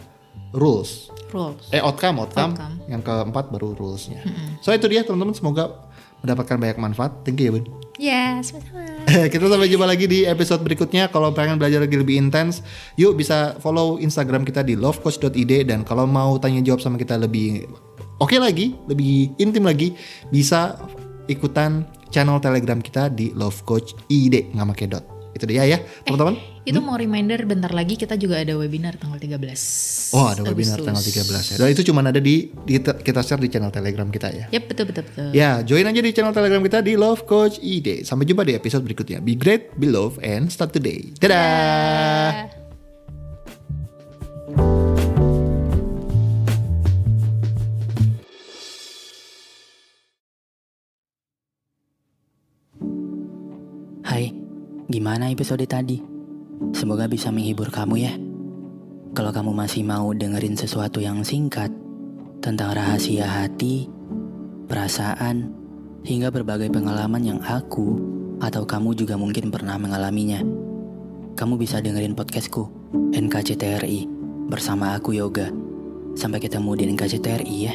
rules. 0.50 1.12
Rules. 1.28 1.68
Eh 1.68 1.78
outcome 1.78 2.22
outcome, 2.22 2.56
Outcome. 2.56 2.74
yang 2.86 3.00
keempat 3.00 3.48
baru 3.48 3.72
rulesnya. 3.72 4.24
So 4.60 4.70
itu 4.70 4.88
dia 4.88 5.04
teman-teman. 5.04 5.36
Semoga 5.36 5.88
mendapatkan 6.18 6.56
banyak 6.56 6.78
manfaat. 6.78 7.12
Thank 7.22 7.38
you 7.38 7.46
ya 7.46 7.52
bun. 7.52 7.64
Ya 7.98 8.22
sama-sama. 8.40 8.86
Kita 9.32 9.44
sampai 9.44 9.68
jumpa 9.68 9.84
lagi 9.84 10.06
di 10.06 10.24
episode 10.24 10.62
berikutnya. 10.62 11.08
Kalau 11.08 11.30
pengen 11.30 11.56
belajar 11.56 11.78
lagi 11.78 11.94
lebih 11.94 12.16
intens 12.16 12.64
yuk 12.94 13.14
bisa 13.14 13.58
follow 13.58 13.98
instagram 13.98 14.42
kita 14.42 14.62
di 14.62 14.72
lovecoach.id 14.72 15.32
dan 15.64 15.82
kalau 15.82 16.04
mau 16.04 16.36
tanya 16.36 16.60
jawab 16.60 16.80
sama 16.80 16.96
kita 16.96 17.14
lebih 17.14 17.68
oke 18.16 18.34
lagi 18.34 18.74
lebih 18.84 19.36
intim 19.36 19.62
lagi 19.62 19.94
bisa 20.28 20.74
ikutan 21.26 21.84
channel 22.08 22.38
telegram 22.40 22.80
kita 22.82 23.12
di 23.12 23.32
lovecoach.id 23.32 24.34
nggak 24.54 24.66
pakai 24.74 24.86
dot 24.88 25.04
itu 25.36 25.44
dia 25.44 25.62
ya 25.68 25.78
teman-teman 26.02 26.40
itu 26.66 26.80
mau 26.84 26.98
reminder 26.98 27.46
bentar 27.48 27.72
lagi 27.72 27.96
kita 27.96 28.18
juga 28.20 28.42
ada 28.42 28.52
webinar 28.58 29.00
tanggal 29.00 29.16
13 29.16 29.40
Oh 30.12 30.28
ada 30.28 30.40
webinar 30.40 30.80
tanggal 30.80 31.00
13 31.04 31.52
ya. 31.52 31.56
Dan 31.60 31.68
itu 31.72 31.82
cuma 31.84 32.00
ada 32.00 32.16
di, 32.20 32.48
di 32.64 32.80
kita 32.80 33.20
share 33.20 33.40
di 33.40 33.48
channel 33.52 33.68
Telegram 33.68 34.08
kita 34.08 34.28
ya. 34.32 34.44
Yap 34.48 34.72
betul 34.72 34.88
betul 34.88 35.04
betul 35.04 35.28
Ya, 35.36 35.60
join 35.60 35.84
aja 35.84 36.00
di 36.00 36.12
channel 36.16 36.32
Telegram 36.32 36.60
kita 36.64 36.80
di 36.80 36.96
Love 36.96 37.28
Coach 37.28 37.60
ID. 37.60 38.04
Sampai 38.08 38.24
jumpa 38.24 38.44
di 38.44 38.56
episode 38.56 38.84
berikutnya. 38.84 39.20
Be 39.20 39.36
great, 39.36 39.76
be 39.76 39.88
love, 39.88 40.16
and 40.24 40.48
start 40.48 40.72
today. 40.72 41.12
Dadah. 41.20 41.36
Hai, 42.48 42.67
gimana 54.98 55.30
episode 55.30 55.62
tadi? 55.62 56.02
Semoga 56.74 57.06
bisa 57.06 57.30
menghibur 57.30 57.70
kamu 57.70 58.02
ya. 58.02 58.18
Kalau 59.14 59.30
kamu 59.30 59.54
masih 59.54 59.86
mau 59.86 60.10
dengerin 60.10 60.58
sesuatu 60.58 60.98
yang 60.98 61.22
singkat 61.22 61.70
tentang 62.42 62.74
rahasia 62.74 63.22
hati, 63.22 63.86
perasaan, 64.66 65.54
hingga 66.02 66.34
berbagai 66.34 66.74
pengalaman 66.74 67.22
yang 67.22 67.38
aku 67.46 67.94
atau 68.42 68.66
kamu 68.66 68.98
juga 68.98 69.14
mungkin 69.14 69.54
pernah 69.54 69.78
mengalaminya. 69.78 70.42
Kamu 71.38 71.54
bisa 71.54 71.78
dengerin 71.78 72.18
podcastku, 72.18 72.66
NKCTRI, 73.14 74.02
bersama 74.50 74.98
aku 74.98 75.14
Yoga. 75.14 75.46
Sampai 76.18 76.42
ketemu 76.42 76.74
di 76.74 76.82
NKCTRI 76.90 77.56
ya. 77.70 77.74